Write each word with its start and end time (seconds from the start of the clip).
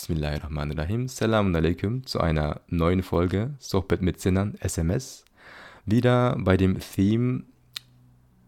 Bismillahirrahmanirrahim. 0.00 1.08
Salam 1.08 1.54
alaikum 1.54 2.06
zu 2.06 2.20
einer 2.20 2.62
neuen 2.68 3.02
Folge 3.02 3.54
Sohbet 3.58 4.00
mit 4.00 4.18
Sinnern 4.18 4.54
SMS. 4.58 5.26
Wieder 5.84 6.38
bei 6.38 6.56
dem 6.56 6.78
Theme 6.80 7.44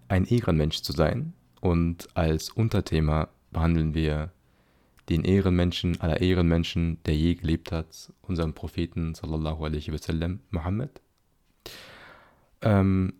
ein 0.08 0.24
Ehrenmensch 0.24 0.80
zu 0.80 0.92
sein 0.92 1.34
und 1.60 2.08
als 2.14 2.48
Unterthema 2.48 3.28
behandeln 3.50 3.92
wir 3.92 4.32
den 5.10 5.24
Ehrenmenschen 5.24 6.00
aller 6.00 6.22
Ehrenmenschen, 6.22 7.02
der 7.04 7.16
je 7.16 7.34
gelebt 7.34 7.70
hat, 7.70 8.10
unseren 8.22 8.54
Propheten 8.54 9.14
sallallahu 9.14 9.62
alaihi 9.62 9.92
wasallam, 9.92 10.40
Muhammad. 10.48 11.02
Ähm, 12.62 13.12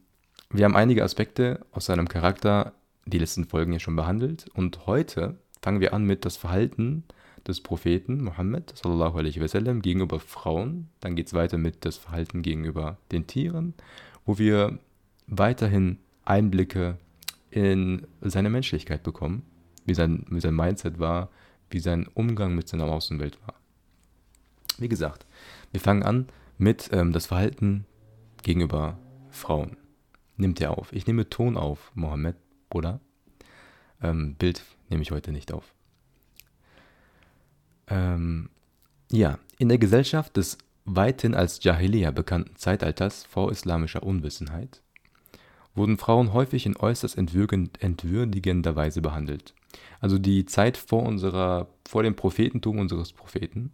wir 0.48 0.64
haben 0.64 0.74
einige 0.74 1.04
Aspekte 1.04 1.66
aus 1.70 1.84
seinem 1.84 2.08
Charakter 2.08 2.72
die 3.04 3.18
letzten 3.18 3.44
Folgen 3.44 3.74
ja 3.74 3.78
schon 3.78 3.94
behandelt 3.94 4.46
und 4.54 4.86
heute 4.86 5.38
fangen 5.60 5.80
wir 5.80 5.92
an 5.92 6.04
mit 6.04 6.24
das 6.24 6.38
Verhalten 6.38 7.04
des 7.46 7.60
Propheten 7.60 8.22
Mohammed 8.22 8.74
gegenüber 9.82 10.20
Frauen. 10.20 10.88
Dann 11.00 11.16
geht 11.16 11.26
es 11.26 11.34
weiter 11.34 11.58
mit 11.58 11.84
das 11.84 11.96
Verhalten 11.96 12.42
gegenüber 12.42 12.98
den 13.10 13.26
Tieren, 13.26 13.74
wo 14.24 14.38
wir 14.38 14.78
weiterhin 15.26 15.98
Einblicke 16.24 16.98
in 17.50 18.06
seine 18.20 18.50
Menschlichkeit 18.50 19.02
bekommen, 19.02 19.42
wie 19.84 19.94
sein, 19.94 20.24
wie 20.30 20.40
sein 20.40 20.54
Mindset 20.54 20.98
war, 20.98 21.30
wie 21.70 21.80
sein 21.80 22.08
Umgang 22.14 22.54
mit 22.54 22.68
seiner 22.68 22.84
Außenwelt 22.86 23.38
war. 23.46 23.54
Wie 24.78 24.88
gesagt, 24.88 25.26
wir 25.70 25.80
fangen 25.80 26.02
an 26.02 26.28
mit 26.58 26.90
ähm, 26.92 27.12
das 27.12 27.26
Verhalten 27.26 27.86
gegenüber 28.42 28.98
Frauen. 29.30 29.76
Nimmt 30.36 30.60
er 30.60 30.78
auf. 30.78 30.92
Ich 30.92 31.06
nehme 31.06 31.28
Ton 31.28 31.56
auf, 31.56 31.92
Mohammed, 31.94 32.36
Bruder. 32.70 33.00
Ähm, 34.00 34.34
Bild 34.34 34.62
nehme 34.88 35.02
ich 35.02 35.10
heute 35.10 35.32
nicht 35.32 35.52
auf. 35.52 35.74
Ähm, 37.88 38.48
ja, 39.10 39.38
in 39.58 39.68
der 39.68 39.78
Gesellschaft 39.78 40.36
des 40.36 40.58
weithin 40.84 41.34
als 41.34 41.62
Jahiliya 41.62 42.10
bekannten 42.10 42.56
Zeitalters 42.56 43.24
vor-islamischer 43.24 44.02
Unwissenheit 44.02 44.82
wurden 45.74 45.96
Frauen 45.96 46.32
häufig 46.32 46.66
in 46.66 46.76
äußerst 46.76 47.16
entwürdigender 47.16 48.76
Weise 48.76 49.00
behandelt. 49.00 49.54
Also 50.00 50.18
die 50.18 50.44
Zeit 50.44 50.76
vor 50.76 51.02
unserer, 51.02 51.68
vor 51.88 52.02
dem 52.02 52.14
Prophetentum 52.14 52.78
unseres 52.78 53.12
Propheten, 53.12 53.72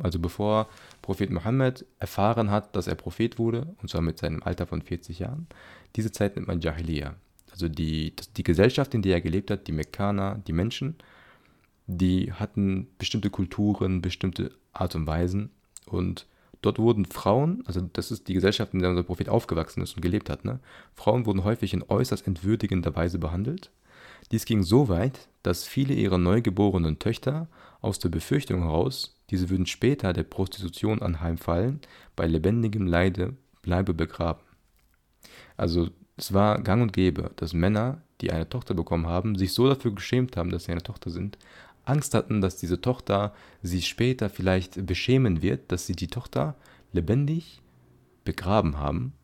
also 0.00 0.18
bevor 0.18 0.68
Prophet 1.00 1.30
Muhammad 1.30 1.86
erfahren 1.98 2.50
hat, 2.50 2.76
dass 2.76 2.88
er 2.88 2.94
Prophet 2.94 3.38
wurde, 3.38 3.74
und 3.80 3.88
zwar 3.88 4.02
mit 4.02 4.18
seinem 4.18 4.42
Alter 4.42 4.66
von 4.66 4.82
40 4.82 5.20
Jahren, 5.20 5.46
diese 5.96 6.12
Zeit 6.12 6.36
nennt 6.36 6.48
man 6.48 6.60
Jahiliya. 6.60 7.14
Also 7.50 7.68
die, 7.68 8.14
die 8.36 8.42
Gesellschaft, 8.42 8.94
in 8.94 9.02
der 9.02 9.14
er 9.14 9.20
gelebt 9.20 9.50
hat, 9.50 9.66
die 9.66 9.72
Mekkaner, 9.72 10.42
die 10.46 10.52
Menschen, 10.52 10.96
die 11.86 12.32
hatten 12.32 12.88
bestimmte 12.98 13.30
Kulturen, 13.30 14.02
bestimmte 14.02 14.52
Art 14.72 14.94
und 14.94 15.06
Weisen. 15.06 15.50
Und 15.86 16.26
dort 16.62 16.78
wurden 16.78 17.04
Frauen, 17.04 17.62
also 17.66 17.80
das 17.80 18.10
ist 18.10 18.28
die 18.28 18.34
Gesellschaft, 18.34 18.72
in 18.74 18.80
der 18.80 18.90
unser 18.90 19.02
Prophet 19.02 19.28
aufgewachsen 19.28 19.82
ist 19.82 19.94
und 19.96 20.02
gelebt 20.02 20.30
hat, 20.30 20.44
ne? 20.44 20.60
Frauen 20.94 21.26
wurden 21.26 21.44
häufig 21.44 21.74
in 21.74 21.84
äußerst 21.86 22.26
entwürdigender 22.26 22.94
Weise 22.94 23.18
behandelt. 23.18 23.70
Dies 24.30 24.44
ging 24.44 24.62
so 24.62 24.88
weit, 24.88 25.28
dass 25.42 25.64
viele 25.64 25.94
ihrer 25.94 26.18
neugeborenen 26.18 26.98
Töchter 26.98 27.48
aus 27.80 27.98
der 27.98 28.08
Befürchtung 28.08 28.62
heraus, 28.62 29.14
diese 29.30 29.50
würden 29.50 29.66
später 29.66 30.12
der 30.12 30.22
Prostitution 30.22 31.02
anheimfallen, 31.02 31.80
bei 32.16 32.26
lebendigem 32.26 32.86
Leide 32.86 33.34
bleibe 33.62 33.92
begraben. 33.92 34.42
Also 35.56 35.90
es 36.16 36.32
war 36.32 36.62
gang 36.62 36.82
und 36.82 36.92
gäbe, 36.92 37.30
dass 37.36 37.52
Männer, 37.52 38.02
die 38.20 38.30
eine 38.30 38.48
Tochter 38.48 38.74
bekommen 38.74 39.06
haben, 39.06 39.36
sich 39.36 39.52
so 39.52 39.68
dafür 39.68 39.92
geschämt 39.92 40.36
haben, 40.36 40.50
dass 40.50 40.64
sie 40.64 40.72
eine 40.72 40.82
Tochter 40.82 41.10
sind, 41.10 41.38
Angst 41.84 42.14
hatten, 42.14 42.40
dass 42.40 42.56
diese 42.56 42.80
Tochter 42.80 43.34
sie 43.62 43.82
später 43.82 44.30
vielleicht 44.30 44.86
beschämen 44.86 45.42
wird, 45.42 45.72
dass 45.72 45.86
sie 45.86 45.96
die 45.96 46.06
Tochter 46.06 46.54
lebendig 46.92 47.60
begraben 48.24 48.78
haben, 48.78 49.14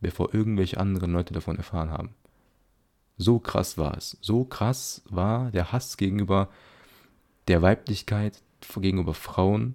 bevor 0.00 0.34
irgendwelche 0.34 0.78
anderen 0.78 1.12
Leute 1.12 1.34
davon 1.34 1.56
erfahren 1.56 1.90
haben. 1.90 2.14
So 3.16 3.38
krass 3.38 3.78
war 3.78 3.96
es. 3.96 4.16
So 4.20 4.44
krass 4.44 5.02
war 5.08 5.50
der 5.50 5.72
Hass 5.72 5.96
gegenüber 5.96 6.48
der 7.48 7.62
Weiblichkeit, 7.62 8.42
gegenüber 8.76 9.14
Frauen, 9.14 9.74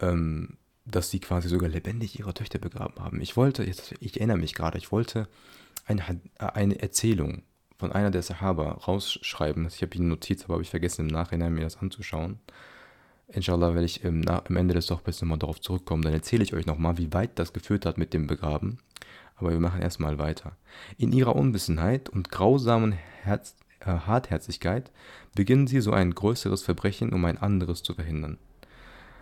ähm, 0.00 0.56
dass 0.86 1.10
sie 1.10 1.20
quasi 1.20 1.48
sogar 1.48 1.68
lebendig 1.68 2.18
ihre 2.18 2.32
Töchter 2.32 2.58
begraben 2.58 3.04
haben. 3.04 3.20
Ich 3.20 3.36
wollte, 3.36 3.62
ich 3.64 4.16
erinnere 4.16 4.38
mich 4.38 4.54
gerade, 4.54 4.78
ich 4.78 4.90
wollte 4.90 5.28
eine, 5.84 6.20
eine 6.38 6.80
Erzählung 6.80 7.42
von 7.78 7.92
einer 7.92 8.10
der 8.10 8.22
Sahaba 8.22 8.72
rausschreiben. 8.72 9.66
Ich 9.68 9.82
habe 9.82 9.94
eine 9.94 10.08
Notiz, 10.08 10.44
aber 10.44 10.54
habe 10.54 10.62
ich 10.62 10.70
vergessen 10.70 11.08
im 11.08 11.14
Nachhinein 11.14 11.54
mir 11.54 11.62
das 11.62 11.78
anzuschauen. 11.78 12.40
Inshallah 13.28 13.74
werde 13.74 13.84
ich 13.84 14.04
im, 14.04 14.26
am 14.26 14.56
Ende 14.56 14.74
des 14.74 14.86
Dochbets 14.86 15.20
nochmal 15.22 15.38
darauf 15.38 15.60
zurückkommen. 15.60 16.02
Dann 16.02 16.12
erzähle 16.12 16.42
ich 16.42 16.54
euch 16.54 16.66
nochmal, 16.66 16.98
wie 16.98 17.12
weit 17.12 17.38
das 17.38 17.52
geführt 17.52 17.86
hat 17.86 17.98
mit 17.98 18.14
dem 18.14 18.26
Begraben. 18.26 18.78
Aber 19.36 19.50
wir 19.50 19.60
machen 19.60 19.80
erstmal 19.80 20.18
weiter. 20.18 20.56
In 20.96 21.12
ihrer 21.12 21.36
Unwissenheit 21.36 22.08
und 22.08 22.30
grausamen 22.30 22.92
Herz, 23.22 23.54
äh, 23.80 23.86
Hartherzigkeit 23.86 24.90
beginnen 25.36 25.68
sie 25.68 25.80
so 25.80 25.92
ein 25.92 26.14
größeres 26.14 26.62
Verbrechen, 26.62 27.12
um 27.12 27.24
ein 27.26 27.38
anderes 27.38 27.84
zu 27.84 27.94
verhindern. 27.94 28.38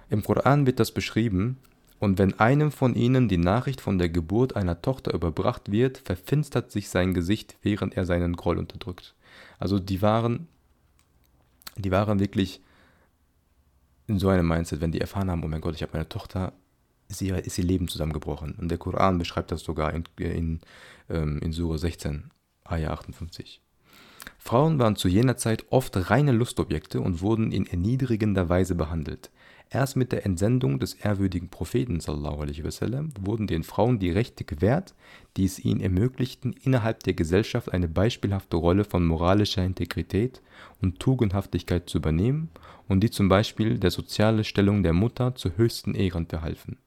Im 0.09 0.23
Koran 0.23 0.65
wird 0.67 0.81
das 0.81 0.93
beschrieben, 0.93 1.59
und 1.98 2.18
wenn 2.18 2.38
einem 2.38 2.70
von 2.70 2.94
ihnen 2.94 3.28
die 3.28 3.38
Nachricht 3.38 3.80
von 3.80 3.98
der 3.98 4.08
Geburt 4.08 4.56
einer 4.56 4.82
Tochter 4.82 5.14
überbracht 5.14 5.72
wird, 5.72 5.98
verfinstert 5.98 6.70
sich 6.70 6.88
sein 6.88 7.14
Gesicht, 7.14 7.56
während 7.62 7.96
er 7.96 8.04
seinen 8.04 8.34
Groll 8.34 8.58
unterdrückt. 8.58 9.14
Also 9.58 9.78
die 9.78 10.02
waren, 10.02 10.48
die 11.76 11.90
waren 11.90 12.20
wirklich 12.20 12.60
in 14.06 14.18
so 14.18 14.28
einem 14.28 14.46
Mindset, 14.46 14.80
wenn 14.80 14.92
die 14.92 15.00
erfahren 15.00 15.30
haben, 15.30 15.42
oh 15.42 15.48
mein 15.48 15.60
Gott, 15.60 15.74
ich 15.74 15.82
habe 15.82 15.92
meine 15.92 16.08
Tochter, 16.08 16.52
ist 17.08 17.22
ihr, 17.22 17.36
ist 17.44 17.58
ihr 17.58 17.64
Leben 17.64 17.88
zusammengebrochen. 17.88 18.54
Und 18.58 18.68
der 18.68 18.78
Koran 18.78 19.18
beschreibt 19.18 19.50
das 19.50 19.62
sogar 19.62 19.94
in, 19.94 20.04
in, 20.18 20.60
ähm, 21.08 21.38
in 21.38 21.52
Sura 21.52 21.78
16, 21.78 22.30
Ayah 22.64 22.92
58. 22.92 23.60
Frauen 24.46 24.78
waren 24.78 24.94
zu 24.94 25.08
jener 25.08 25.36
Zeit 25.36 25.64
oft 25.70 26.08
reine 26.08 26.30
Lustobjekte 26.30 27.00
und 27.00 27.20
wurden 27.20 27.50
in 27.50 27.66
erniedrigender 27.66 28.48
Weise 28.48 28.76
behandelt. 28.76 29.32
Erst 29.70 29.96
mit 29.96 30.12
der 30.12 30.24
Entsendung 30.24 30.78
des 30.78 30.94
ehrwürdigen 30.94 31.48
Propheten 31.48 31.98
wasallam 31.98 33.10
wurden 33.20 33.48
den 33.48 33.64
Frauen 33.64 33.98
die 33.98 34.12
Rechte 34.12 34.44
gewährt, 34.44 34.94
die 35.36 35.46
es 35.46 35.58
ihnen 35.58 35.80
ermöglichten, 35.80 36.54
innerhalb 36.62 37.02
der 37.02 37.14
Gesellschaft 37.14 37.72
eine 37.72 37.88
beispielhafte 37.88 38.56
Rolle 38.56 38.84
von 38.84 39.04
moralischer 39.04 39.64
Integrität 39.64 40.40
und 40.80 41.00
Tugendhaftigkeit 41.00 41.90
zu 41.90 41.98
übernehmen 41.98 42.50
und 42.86 43.00
die 43.00 43.10
zum 43.10 43.28
Beispiel 43.28 43.78
der 43.78 43.90
soziale 43.90 44.44
Stellung 44.44 44.84
der 44.84 44.92
Mutter 44.92 45.34
zu 45.34 45.56
höchsten 45.56 45.96
Ehren 45.96 46.26
verhalfen. 46.28 46.78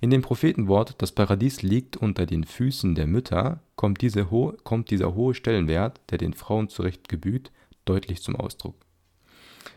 In 0.00 0.10
dem 0.10 0.22
Prophetenwort 0.22 0.94
Das 0.98 1.12
Paradies 1.12 1.62
liegt 1.62 1.96
unter 1.96 2.26
den 2.26 2.44
Füßen 2.44 2.94
der 2.94 3.06
Mütter 3.06 3.60
kommt, 3.76 4.00
diese 4.00 4.26
kommt 4.64 4.90
dieser 4.90 5.14
hohe 5.14 5.34
Stellenwert, 5.34 6.00
der 6.10 6.18
den 6.18 6.32
Frauen 6.32 6.68
zurecht 6.68 7.08
gebüht, 7.08 7.50
deutlich 7.84 8.22
zum 8.22 8.36
Ausdruck 8.36 8.74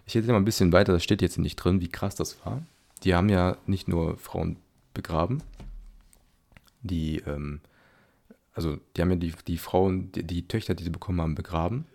ich 0.05 0.15
erzähle 0.15 0.33
mal 0.33 0.39
ein 0.39 0.45
bisschen 0.45 0.71
weiter, 0.71 0.93
das 0.93 1.03
steht 1.03 1.21
jetzt 1.21 1.37
nicht 1.37 1.55
drin, 1.55 1.81
wie 1.81 1.89
krass 1.89 2.15
das 2.15 2.45
war. 2.45 2.61
Die 3.03 3.15
haben 3.15 3.29
ja 3.29 3.57
nicht 3.65 3.87
nur 3.87 4.17
Frauen 4.17 4.57
begraben, 4.93 5.41
die, 6.81 7.17
ähm, 7.25 7.61
also 8.53 8.77
die 8.95 9.01
haben 9.01 9.11
ja 9.11 9.15
die, 9.17 9.33
die 9.47 9.57
Frauen, 9.57 10.11
die, 10.11 10.23
die 10.23 10.47
Töchter, 10.47 10.75
die 10.75 10.83
sie 10.83 10.89
bekommen 10.89 11.21
haben, 11.21 11.35
begraben. 11.35 11.85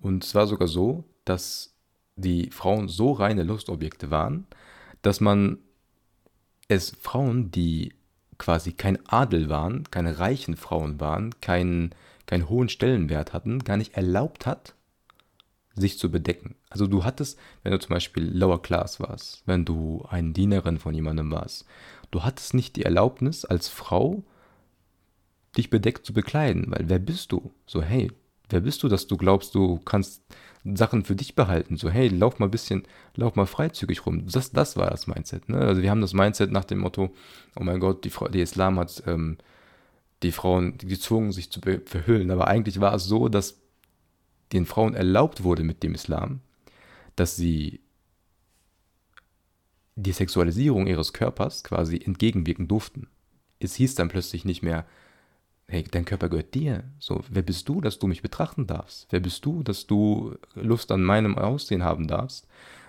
Und 0.00 0.24
es 0.24 0.34
war 0.34 0.46
sogar 0.46 0.68
so, 0.68 1.04
dass 1.24 1.74
die 2.16 2.50
Frauen 2.50 2.88
so 2.88 3.12
reine 3.12 3.42
Lustobjekte 3.42 4.10
waren, 4.10 4.46
dass 5.02 5.20
man 5.20 5.58
es 6.70 6.96
Frauen, 7.00 7.50
die 7.50 7.92
quasi 8.38 8.72
kein 8.72 9.04
Adel 9.06 9.48
waren, 9.48 9.84
keine 9.90 10.18
reichen 10.18 10.56
Frauen 10.56 11.00
waren, 11.00 11.34
keinen, 11.40 11.90
keinen 12.26 12.48
hohen 12.48 12.68
Stellenwert 12.68 13.32
hatten, 13.32 13.64
gar 13.64 13.76
nicht 13.76 13.94
erlaubt 13.94 14.46
hat, 14.46 14.74
sich 15.74 15.98
zu 15.98 16.10
bedecken. 16.10 16.54
Also 16.70 16.86
du 16.86 17.04
hattest, 17.04 17.38
wenn 17.62 17.72
du 17.72 17.80
zum 17.80 17.90
Beispiel 17.90 18.24
Lower 18.24 18.62
Class 18.62 19.00
warst, 19.00 19.42
wenn 19.46 19.64
du 19.64 20.06
eine 20.08 20.32
Dienerin 20.32 20.78
von 20.78 20.94
jemandem 20.94 21.30
warst, 21.32 21.66
du 22.12 22.22
hattest 22.22 22.54
nicht 22.54 22.76
die 22.76 22.84
Erlaubnis 22.84 23.44
als 23.44 23.68
Frau, 23.68 24.22
dich 25.56 25.70
bedeckt 25.70 26.06
zu 26.06 26.12
bekleiden, 26.12 26.66
weil 26.68 26.88
wer 26.88 27.00
bist 27.00 27.32
du? 27.32 27.52
So, 27.66 27.82
hey, 27.82 28.12
wer 28.48 28.60
bist 28.60 28.82
du, 28.84 28.88
dass 28.88 29.08
du 29.08 29.16
glaubst, 29.16 29.56
du 29.56 29.78
kannst 29.80 30.22
Sachen 30.64 31.04
für 31.04 31.16
dich 31.16 31.34
behalten? 31.34 31.76
So, 31.76 31.90
hey, 31.90 32.08
lauf 32.08 32.38
mal 32.38 32.46
ein 32.46 32.50
bisschen, 32.50 32.84
lauf 33.14 33.34
mal 33.34 33.46
freizügig 33.46 34.04
rum. 34.06 34.26
Das, 34.26 34.52
das 34.52 34.76
war 34.76 34.90
das 34.90 35.06
Mindset. 35.06 35.48
Ne? 35.48 35.58
Also 35.58 35.82
wir 35.82 35.90
haben 35.90 36.00
das 36.00 36.12
Mindset 36.12 36.52
nach 36.52 36.64
dem 36.64 36.78
Motto, 36.78 37.14
oh 37.56 37.62
mein 37.62 37.80
Gott, 37.80 38.04
die, 38.04 38.10
Frau, 38.10 38.28
die 38.28 38.40
Islam 38.40 38.78
hat 38.78 39.02
ähm, 39.06 39.38
die 40.22 40.32
Frauen 40.32 40.76
gezwungen, 40.78 41.32
sich 41.32 41.50
zu 41.50 41.60
verhüllen. 41.60 42.30
Aber 42.30 42.48
eigentlich 42.48 42.80
war 42.80 42.94
es 42.94 43.04
so, 43.04 43.28
dass 43.28 43.60
den 44.52 44.66
Frauen 44.66 44.94
erlaubt 44.94 45.42
wurde 45.42 45.64
mit 45.64 45.82
dem 45.82 45.94
Islam, 45.94 46.40
dass 47.16 47.36
sie 47.36 47.80
die 49.96 50.12
Sexualisierung 50.12 50.86
ihres 50.86 51.12
Körpers 51.12 51.64
quasi 51.64 52.00
entgegenwirken 52.02 52.68
durften. 52.68 53.08
Es 53.58 53.74
hieß 53.74 53.94
dann 53.94 54.08
plötzlich 54.08 54.44
nicht 54.44 54.62
mehr, 54.62 54.86
hey, 55.70 55.84
dein 55.84 56.04
Körper 56.04 56.28
gehört 56.28 56.54
dir. 56.54 56.84
So, 56.98 57.22
wer 57.30 57.42
bist 57.42 57.68
du, 57.68 57.80
dass 57.80 57.98
du 57.98 58.06
mich 58.06 58.22
betrachten 58.22 58.66
darfst? 58.66 59.06
Wer 59.10 59.20
bist 59.20 59.44
du, 59.44 59.62
dass 59.62 59.86
du 59.86 60.34
Lust 60.54 60.90
an 60.90 61.02
meinem 61.02 61.38
Aussehen 61.38 61.84
haben 61.84 62.08
darfst? 62.08 62.46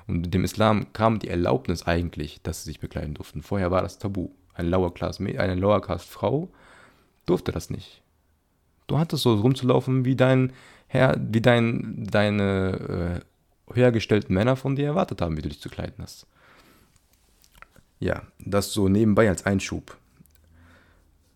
Und 0.07 0.33
dem 0.33 0.43
Islam 0.43 0.91
kam 0.93 1.19
die 1.19 1.29
Erlaubnis 1.29 1.85
eigentlich, 1.87 2.41
dass 2.41 2.63
sie 2.63 2.71
sich 2.71 2.79
bekleiden 2.79 3.13
durften. 3.13 3.43
Vorher 3.43 3.71
war 3.71 3.81
das 3.81 3.99
Tabu. 3.99 4.29
Ein 4.53 4.69
Lower 4.69 4.93
Class, 4.93 5.19
eine 5.19 5.55
Lower 5.55 5.81
Class 5.81 6.03
Frau 6.03 6.49
durfte 7.25 7.51
das 7.51 7.69
nicht. 7.69 8.01
Du 8.87 8.97
hattest 8.97 9.23
so 9.23 9.35
rumzulaufen, 9.35 10.03
wie 10.03 10.15
dein 10.15 10.51
Herr, 10.87 11.15
wie 11.17 11.39
dein, 11.39 12.05
deine 12.09 13.21
äh, 13.69 13.73
höhergestellten 13.73 14.33
Männer 14.35 14.57
von 14.57 14.75
dir 14.75 14.87
erwartet 14.87 15.21
haben, 15.21 15.37
wie 15.37 15.41
du 15.41 15.47
dich 15.47 15.61
zu 15.61 15.69
kleiden 15.69 16.03
hast. 16.03 16.27
Ja, 17.99 18.23
das 18.39 18.73
so 18.73 18.89
nebenbei 18.89 19.29
als 19.29 19.45
Einschub. 19.45 19.97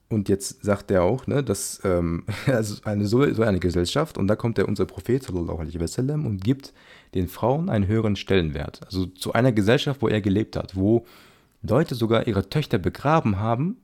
Und 0.07 0.29
jetzt 0.29 0.63
sagt 0.63 0.91
er 0.91 1.03
auch, 1.03 1.25
ne, 1.25 1.43
dass 1.43 1.81
ähm, 1.83 2.25
also 2.45 2.81
eine, 2.83 3.07
so, 3.07 3.31
so 3.33 3.43
eine 3.43 3.59
Gesellschaft, 3.59 4.17
und 4.17 4.27
da 4.27 4.35
kommt 4.35 4.57
der 4.57 4.67
unser 4.67 4.85
Prophet 4.85 5.27
wasallam 5.33 6.25
und 6.25 6.43
gibt 6.43 6.73
den 7.13 7.27
Frauen 7.27 7.69
einen 7.69 7.87
höheren 7.87 8.15
Stellenwert. 8.15 8.81
Also 8.85 9.05
zu 9.07 9.33
einer 9.33 9.51
Gesellschaft, 9.51 10.01
wo 10.01 10.07
er 10.07 10.21
gelebt 10.21 10.55
hat, 10.55 10.75
wo 10.75 11.05
Leute 11.61 11.95
sogar 11.95 12.27
ihre 12.27 12.49
Töchter 12.49 12.77
begraben 12.77 13.39
haben, 13.39 13.77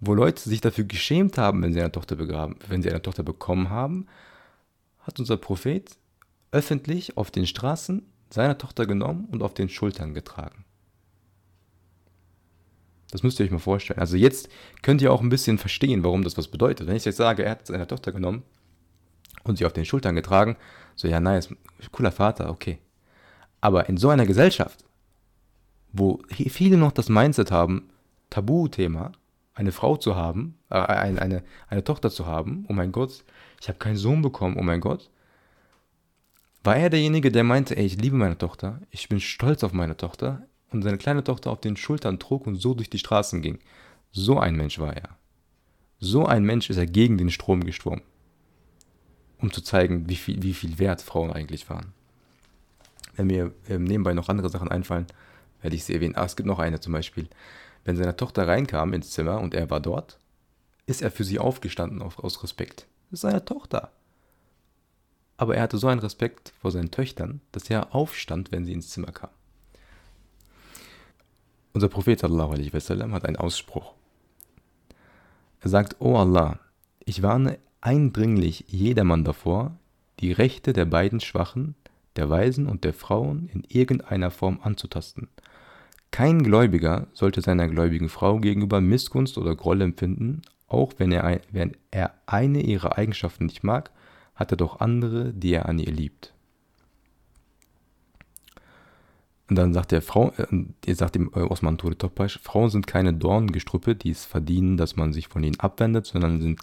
wo 0.00 0.14
Leute 0.14 0.48
sich 0.48 0.60
dafür 0.60 0.84
geschämt 0.84 1.38
haben, 1.38 1.62
wenn 1.62 1.72
sie 1.72 1.80
eine 1.80 1.92
Tochter 1.92 2.16
begraben, 2.16 2.56
wenn 2.68 2.82
sie 2.82 2.90
eine 2.90 3.02
Tochter 3.02 3.22
bekommen 3.22 3.70
haben, 3.70 4.06
hat 5.00 5.18
unser 5.18 5.36
Prophet 5.36 5.96
öffentlich 6.52 7.16
auf 7.16 7.30
den 7.30 7.46
Straßen 7.46 8.06
seine 8.30 8.56
Tochter 8.56 8.86
genommen 8.86 9.28
und 9.30 9.42
auf 9.42 9.54
den 9.54 9.68
Schultern 9.68 10.14
getragen. 10.14 10.64
Das 13.10 13.22
müsst 13.22 13.40
ihr 13.40 13.46
euch 13.46 13.52
mal 13.52 13.58
vorstellen. 13.58 13.98
Also 13.98 14.16
jetzt 14.16 14.48
könnt 14.82 15.02
ihr 15.02 15.12
auch 15.12 15.20
ein 15.20 15.28
bisschen 15.28 15.58
verstehen, 15.58 16.04
warum 16.04 16.22
das 16.22 16.36
was 16.36 16.48
bedeutet. 16.48 16.86
Wenn 16.86 16.96
ich 16.96 17.04
jetzt 17.04 17.16
sage, 17.16 17.44
er 17.44 17.52
hat 17.52 17.66
seine 17.66 17.86
Tochter 17.86 18.12
genommen 18.12 18.42
und 19.44 19.58
sie 19.58 19.66
auf 19.66 19.72
den 19.72 19.84
Schultern 19.84 20.14
getragen, 20.14 20.56
so 20.94 21.08
ja, 21.08 21.20
nice, 21.20 21.48
cooler 21.92 22.12
Vater, 22.12 22.50
okay. 22.50 22.78
Aber 23.60 23.88
in 23.88 23.96
so 23.96 24.08
einer 24.10 24.26
Gesellschaft, 24.26 24.84
wo 25.92 26.20
viele 26.28 26.76
noch 26.76 26.92
das 26.92 27.08
Mindset 27.08 27.50
haben, 27.50 27.90
Tabuthema, 28.30 29.12
eine 29.54 29.72
Frau 29.72 29.96
zu 29.96 30.14
haben, 30.14 30.56
äh, 30.70 30.76
eine, 30.76 31.20
eine, 31.20 31.42
eine 31.68 31.84
Tochter 31.84 32.10
zu 32.10 32.26
haben, 32.26 32.64
oh 32.68 32.72
mein 32.72 32.92
Gott, 32.92 33.24
ich 33.60 33.68
habe 33.68 33.78
keinen 33.78 33.96
Sohn 33.96 34.22
bekommen, 34.22 34.56
oh 34.58 34.62
mein 34.62 34.80
Gott, 34.80 35.10
war 36.62 36.76
er 36.76 36.90
derjenige, 36.90 37.32
der 37.32 37.44
meinte, 37.44 37.76
ey, 37.76 37.86
ich 37.86 38.00
liebe 38.00 38.16
meine 38.16 38.38
Tochter, 38.38 38.80
ich 38.90 39.08
bin 39.08 39.20
stolz 39.20 39.64
auf 39.64 39.72
meine 39.72 39.96
Tochter, 39.96 40.46
und 40.70 40.82
seine 40.82 40.98
kleine 40.98 41.24
Tochter 41.24 41.50
auf 41.50 41.60
den 41.60 41.76
Schultern 41.76 42.18
trug 42.18 42.46
und 42.46 42.56
so 42.56 42.74
durch 42.74 42.90
die 42.90 42.98
Straßen 42.98 43.42
ging. 43.42 43.58
So 44.12 44.38
ein 44.38 44.56
Mensch 44.56 44.78
war 44.78 44.96
er. 44.96 45.16
So 45.98 46.26
ein 46.26 46.44
Mensch 46.44 46.70
ist 46.70 46.76
er 46.76 46.86
gegen 46.86 47.18
den 47.18 47.30
Strom 47.30 47.64
geschwommen, 47.64 48.02
um 49.38 49.52
zu 49.52 49.60
zeigen, 49.60 50.08
wie 50.08 50.16
viel, 50.16 50.42
wie 50.42 50.54
viel 50.54 50.78
wert 50.78 51.02
Frauen 51.02 51.32
eigentlich 51.32 51.68
waren. 51.68 51.92
Wenn 53.16 53.26
mir 53.26 53.52
ähm, 53.68 53.84
nebenbei 53.84 54.14
noch 54.14 54.28
andere 54.28 54.48
Sachen 54.48 54.70
einfallen, 54.70 55.06
werde 55.60 55.76
ich 55.76 55.84
sie 55.84 55.94
erwähnen. 55.94 56.16
Ah, 56.16 56.24
es 56.24 56.36
gibt 56.36 56.46
noch 56.46 56.58
eine 56.58 56.80
zum 56.80 56.94
Beispiel. 56.94 57.28
Wenn 57.84 57.96
seine 57.96 58.16
Tochter 58.16 58.48
reinkam 58.48 58.94
ins 58.94 59.10
Zimmer 59.10 59.40
und 59.40 59.54
er 59.54 59.68
war 59.68 59.80
dort, 59.80 60.18
ist 60.86 61.02
er 61.02 61.10
für 61.10 61.24
sie 61.24 61.38
aufgestanden 61.38 62.02
aus 62.02 62.42
Respekt. 62.42 62.86
Das 63.10 63.18
ist 63.18 63.20
seine 63.22 63.44
Tochter. 63.44 63.92
Aber 65.36 65.56
er 65.56 65.62
hatte 65.62 65.78
so 65.78 65.88
einen 65.88 66.00
Respekt 66.00 66.52
vor 66.60 66.70
seinen 66.70 66.90
Töchtern, 66.90 67.40
dass 67.52 67.70
er 67.70 67.94
aufstand, 67.94 68.52
wenn 68.52 68.64
sie 68.64 68.72
ins 68.72 68.90
Zimmer 68.90 69.12
kam. 69.12 69.30
Unser 71.72 71.88
Prophet 71.88 72.18
sallallahu 72.18 73.12
hat 73.12 73.24
einen 73.24 73.36
Ausspruch. 73.36 73.94
Er 75.60 75.70
sagt, 75.70 76.00
O 76.00 76.16
Allah, 76.16 76.58
ich 77.04 77.22
warne 77.22 77.58
eindringlich 77.80 78.64
jedermann 78.68 79.24
davor, 79.24 79.76
die 80.18 80.32
Rechte 80.32 80.72
der 80.72 80.84
beiden 80.84 81.20
Schwachen, 81.20 81.74
der 82.16 82.28
Weisen 82.28 82.66
und 82.66 82.84
der 82.84 82.92
Frauen 82.92 83.48
in 83.52 83.64
irgendeiner 83.68 84.30
Form 84.30 84.58
anzutasten. 84.62 85.28
Kein 86.10 86.42
Gläubiger 86.42 87.06
sollte 87.12 87.40
seiner 87.40 87.68
gläubigen 87.68 88.08
Frau 88.08 88.38
gegenüber 88.38 88.80
Missgunst 88.80 89.38
oder 89.38 89.54
Groll 89.54 89.80
empfinden, 89.80 90.42
auch 90.66 90.94
wenn 90.98 91.12
er, 91.12 91.40
wenn 91.52 91.76
er 91.90 92.14
eine 92.26 92.62
ihrer 92.62 92.98
Eigenschaften 92.98 93.46
nicht 93.46 93.62
mag, 93.62 93.90
hat 94.34 94.50
er 94.50 94.56
doch 94.56 94.80
andere, 94.80 95.32
die 95.32 95.52
er 95.52 95.68
an 95.68 95.78
ihr 95.78 95.92
liebt. 95.92 96.32
Und 99.50 99.56
dann 99.56 99.74
sagt 99.74 99.90
der 99.90 100.00
Frau, 100.00 100.32
äh, 100.86 100.94
sagt 100.94 101.16
dem 101.16 101.32
äh, 101.34 101.40
Osman 101.40 101.76
Tore 101.76 101.98
Topbaş, 101.98 102.38
Frauen 102.40 102.70
sind 102.70 102.86
keine 102.86 103.12
Dorngestrüppe, 103.12 103.96
die 103.96 104.10
es 104.10 104.24
verdienen, 104.24 104.76
dass 104.76 104.94
man 104.94 105.12
sich 105.12 105.26
von 105.26 105.42
ihnen 105.42 105.58
abwendet, 105.58 106.06
sondern, 106.06 106.40
sind, 106.40 106.60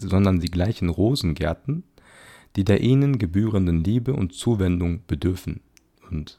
sondern 0.00 0.40
sie 0.40 0.46
gleichen 0.46 0.90
Rosengärten, 0.90 1.82
die 2.54 2.62
der 2.62 2.82
ihnen 2.82 3.18
gebührenden 3.18 3.82
Liebe 3.82 4.12
und 4.12 4.32
Zuwendung 4.32 5.02
bedürfen. 5.08 5.60
Und 6.08 6.38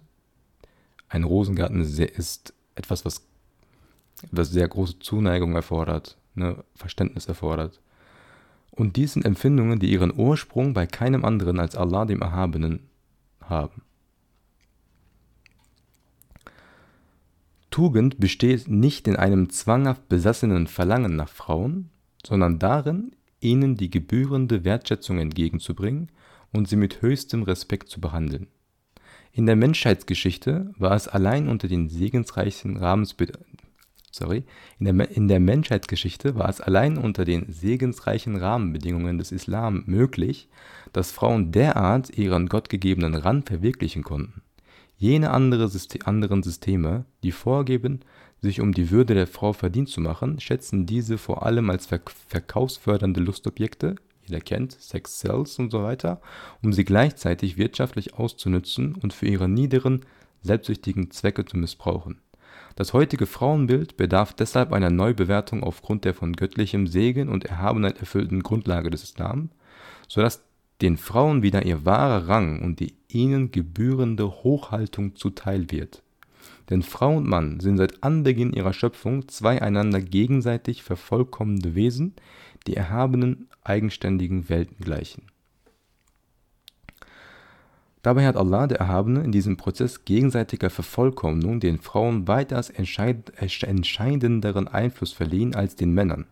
ein 1.09 1.25
Rosengarten 1.25 1.81
ist, 1.81 1.99
ist 1.99 2.53
etwas, 2.75 3.03
was, 3.03 3.25
was 4.31 4.49
sehr 4.49 4.69
große 4.69 4.99
Zuneigung 4.99 5.55
erfordert, 5.55 6.17
ne, 6.35 6.63
Verständnis 6.73 7.25
erfordert. 7.25 7.81
Und 8.71 8.95
dies 8.95 9.11
sind 9.11 9.25
Empfindungen, 9.25 9.79
die 9.79 9.91
ihren 9.91 10.17
Ursprung 10.17 10.73
bei 10.73 10.87
keinem 10.87 11.25
anderen 11.25 11.59
als 11.59 11.75
Allah 11.75 12.05
dem 12.05 12.21
Erhabenen 12.21 12.87
haben. 13.41 13.81
Tugend 17.71 18.19
besteht 18.19 18.67
nicht 18.67 19.07
in 19.07 19.15
einem 19.15 19.49
zwanghaft 19.49 20.09
besessenen 20.09 20.67
Verlangen 20.67 21.15
nach 21.15 21.29
Frauen, 21.29 21.89
sondern 22.25 22.59
darin, 22.59 23.15
ihnen 23.39 23.77
die 23.77 23.89
gebührende 23.89 24.65
Wertschätzung 24.65 25.19
entgegenzubringen 25.19 26.09
und 26.51 26.67
sie 26.67 26.75
mit 26.75 27.01
höchstem 27.01 27.43
Respekt 27.43 27.87
zu 27.87 28.01
behandeln. 28.01 28.47
In 29.31 29.45
der 29.45 29.55
Menschheitsgeschichte 29.55 30.73
war 30.77 30.93
es 30.95 31.07
allein 31.07 31.47
unter 31.47 31.69
den 31.69 31.87
segensreichen 31.87 32.77
Sorry, 34.11 34.43
in 34.77 34.85
der, 34.85 35.11
in 35.11 35.29
der 35.29 35.39
Menschheitsgeschichte 35.39 36.35
war 36.35 36.49
es 36.49 36.59
allein 36.59 36.97
unter 36.97 37.23
den 37.23 37.49
segensreichen 37.49 38.35
Rahmenbedingungen 38.35 39.17
des 39.17 39.31
Islam 39.31 39.83
möglich, 39.85 40.49
dass 40.91 41.13
Frauen 41.13 41.53
derart 41.53 42.17
ihren 42.17 42.49
gottgegebenen 42.49 43.15
Rand 43.15 43.47
verwirklichen 43.47 44.03
konnten. 44.03 44.41
Jene 45.01 45.31
andere 45.31 45.67
System, 45.67 46.03
anderen 46.05 46.43
Systeme, 46.43 47.05
die 47.23 47.31
vorgeben, 47.31 48.01
sich 48.39 48.61
um 48.61 48.71
die 48.71 48.91
Würde 48.91 49.15
der 49.15 49.25
Frau 49.25 49.51
verdient 49.51 49.89
zu 49.89 49.99
machen, 49.99 50.39
schätzen 50.39 50.85
diese 50.85 51.17
vor 51.17 51.43
allem 51.43 51.71
als 51.71 51.87
verk 51.87 52.11
verkaufsfördernde 52.27 53.19
Lustobjekte, 53.19 53.95
jeder 54.27 54.41
kennt, 54.41 54.73
Sex 54.73 55.17
Cells 55.17 55.57
und 55.57 55.71
so 55.71 55.81
weiter, 55.81 56.21
um 56.61 56.71
sie 56.71 56.85
gleichzeitig 56.85 57.57
wirtschaftlich 57.57 58.13
auszunützen 58.13 58.93
und 58.93 59.11
für 59.11 59.25
ihre 59.25 59.49
niederen, 59.49 60.05
selbstsüchtigen 60.43 61.09
Zwecke 61.09 61.45
zu 61.45 61.57
missbrauchen. 61.57 62.21
Das 62.75 62.93
heutige 62.93 63.25
Frauenbild 63.25 63.97
bedarf 63.97 64.35
deshalb 64.35 64.71
einer 64.71 64.91
Neubewertung 64.91 65.63
aufgrund 65.63 66.05
der 66.05 66.13
von 66.13 66.33
göttlichem 66.33 66.85
Segen 66.85 67.27
und 67.27 67.45
Erhabenheit 67.45 67.97
erfüllten 67.99 68.43
Grundlage 68.43 68.91
des 68.91 69.01
Islam, 69.01 69.49
sodass 70.07 70.43
den 70.81 70.97
Frauen 70.97 71.43
wieder 71.43 71.65
ihr 71.65 71.85
wahrer 71.85 72.27
Rang 72.27 72.61
und 72.61 72.79
die 72.79 72.95
ihnen 73.07 73.51
gebührende 73.51 74.43
Hochhaltung 74.43 75.15
zuteil 75.15 75.71
wird. 75.71 76.01
Denn 76.69 76.81
Frau 76.81 77.17
und 77.17 77.27
Mann 77.27 77.59
sind 77.59 77.77
seit 77.77 78.01
Anbeginn 78.03 78.53
ihrer 78.53 78.73
Schöpfung 78.73 79.27
zwei 79.27 79.61
einander 79.61 80.01
gegenseitig 80.01 80.83
vervollkommende 80.83 81.75
Wesen, 81.75 82.13
die 82.65 82.75
erhabenen, 82.75 83.47
eigenständigen 83.63 84.49
Welten 84.49 84.83
gleichen. 84.83 85.23
Dabei 88.01 88.25
hat 88.25 88.35
Allah, 88.35 88.65
der 88.65 88.79
Erhabene, 88.79 89.23
in 89.23 89.31
diesem 89.31 89.57
Prozess 89.57 90.05
gegenseitiger 90.05 90.71
Vervollkommnung 90.71 91.59
den 91.59 91.77
Frauen 91.77 92.27
weitaus 92.27 92.71
entscheidenderen 92.71 94.67
Einfluss 94.67 95.13
verliehen 95.13 95.53
als 95.53 95.75
den 95.75 95.93
Männern, 95.93 96.25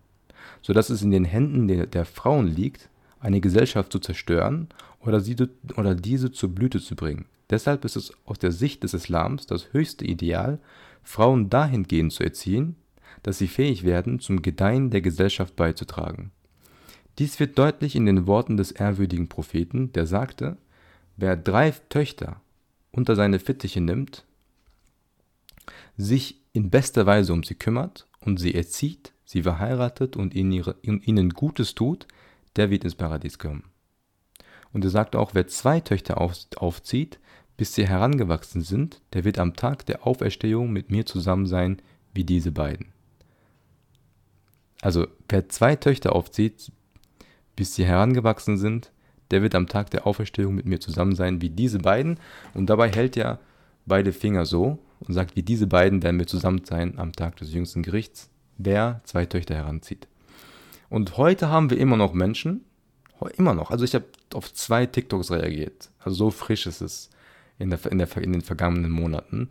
so 0.63 0.73
dass 0.73 0.89
es 0.89 1.03
in 1.03 1.11
den 1.11 1.25
Händen 1.25 1.67
der, 1.67 1.85
der 1.85 2.05
Frauen 2.05 2.47
liegt, 2.47 2.89
eine 3.19 3.41
Gesellschaft 3.41 3.91
zu 3.91 3.99
zerstören 3.99 4.69
oder, 4.99 5.19
sie, 5.19 5.35
oder 5.75 5.95
diese 5.95 6.31
zur 6.31 6.49
Blüte 6.49 6.79
zu 6.79 6.95
bringen. 6.95 7.25
Deshalb 7.49 7.83
ist 7.85 7.95
es 7.95 8.13
aus 8.25 8.39
der 8.39 8.51
Sicht 8.51 8.83
des 8.83 8.93
Islams 8.93 9.47
das 9.47 9.73
höchste 9.73 10.05
Ideal, 10.05 10.59
Frauen 11.03 11.49
dahingehend 11.49 12.13
zu 12.13 12.23
erziehen, 12.23 12.75
dass 13.23 13.39
sie 13.39 13.47
fähig 13.47 13.83
werden, 13.83 14.19
zum 14.19 14.41
Gedeihen 14.41 14.91
der 14.91 15.01
Gesellschaft 15.01 15.55
beizutragen. 15.55 16.31
Dies 17.17 17.39
wird 17.39 17.57
deutlich 17.57 17.95
in 17.95 18.05
den 18.05 18.27
Worten 18.27 18.55
des 18.55 18.71
ehrwürdigen 18.71 19.27
Propheten, 19.27 19.91
der 19.91 20.05
sagte, 20.05 20.57
wer 21.17 21.35
drei 21.35 21.71
Töchter 21.89 22.39
unter 22.91 23.15
seine 23.15 23.39
Fittiche 23.39 23.81
nimmt, 23.81 24.23
sich 25.97 26.39
in 26.53 26.69
bester 26.69 27.05
Weise 27.05 27.33
um 27.33 27.43
sie 27.43 27.55
kümmert 27.55 28.07
und 28.21 28.39
sie 28.39 28.55
erzieht, 28.55 29.11
sie 29.25 29.43
verheiratet 29.43 30.15
und 30.15 30.33
ihnen 30.33 31.29
Gutes 31.31 31.75
tut, 31.75 32.07
der 32.55 32.69
wird 32.69 32.83
ins 32.83 32.95
Paradies 32.95 33.39
kommen. 33.39 33.63
Und 34.71 34.83
er 34.83 34.91
sagt 34.91 35.15
auch, 35.15 35.33
wer 35.33 35.47
zwei 35.47 35.79
Töchter 35.79 36.19
auf, 36.19 36.33
aufzieht, 36.55 37.19
bis 37.57 37.73
sie 37.73 37.87
herangewachsen 37.87 38.61
sind, 38.61 39.01
der 39.13 39.23
wird 39.25 39.39
am 39.39 39.55
Tag 39.55 39.85
der 39.85 40.05
Auferstehung 40.07 40.71
mit 40.71 40.91
mir 40.91 41.05
zusammen 41.05 41.45
sein 41.45 41.81
wie 42.13 42.23
diese 42.23 42.51
beiden. 42.51 42.87
Also 44.81 45.07
wer 45.27 45.49
zwei 45.49 45.75
Töchter 45.75 46.15
aufzieht, 46.15 46.71
bis 47.55 47.75
sie 47.75 47.85
herangewachsen 47.85 48.57
sind, 48.57 48.91
der 49.31 49.41
wird 49.41 49.55
am 49.55 49.67
Tag 49.67 49.91
der 49.91 50.07
Auferstehung 50.07 50.55
mit 50.55 50.65
mir 50.65 50.79
zusammen 50.79 51.15
sein 51.15 51.41
wie 51.41 51.49
diese 51.49 51.79
beiden. 51.79 52.19
Und 52.53 52.69
dabei 52.69 52.89
hält 52.89 53.17
er 53.17 53.39
beide 53.85 54.13
Finger 54.13 54.45
so 54.45 54.79
und 55.01 55.13
sagt, 55.13 55.35
wie 55.35 55.43
diese 55.43 55.67
beiden 55.67 56.01
werden 56.01 56.19
wir 56.19 56.27
zusammen 56.27 56.63
sein 56.63 56.97
am 56.97 57.11
Tag 57.13 57.35
des 57.37 57.53
jüngsten 57.53 57.83
Gerichts, 57.83 58.29
wer 58.57 59.01
zwei 59.03 59.25
Töchter 59.25 59.55
heranzieht. 59.55 60.07
Und 60.89 61.17
heute 61.17 61.49
haben 61.49 61.69
wir 61.69 61.77
immer 61.77 61.97
noch 61.97 62.13
Menschen, 62.13 62.65
immer 63.35 63.53
noch, 63.53 63.69
also 63.69 63.83
ich 63.85 63.93
habe 63.93 64.05
auf 64.33 64.53
zwei 64.53 64.85
TikToks 64.85 65.31
reagiert, 65.31 65.91
also 65.99 66.15
so 66.15 66.31
frisch 66.31 66.65
ist 66.65 66.81
es 66.81 67.09
in, 67.57 67.69
der, 67.69 67.85
in, 67.91 67.97
der, 67.97 68.17
in 68.17 68.31
den 68.31 68.41
vergangenen 68.41 68.91
Monaten, 68.91 69.49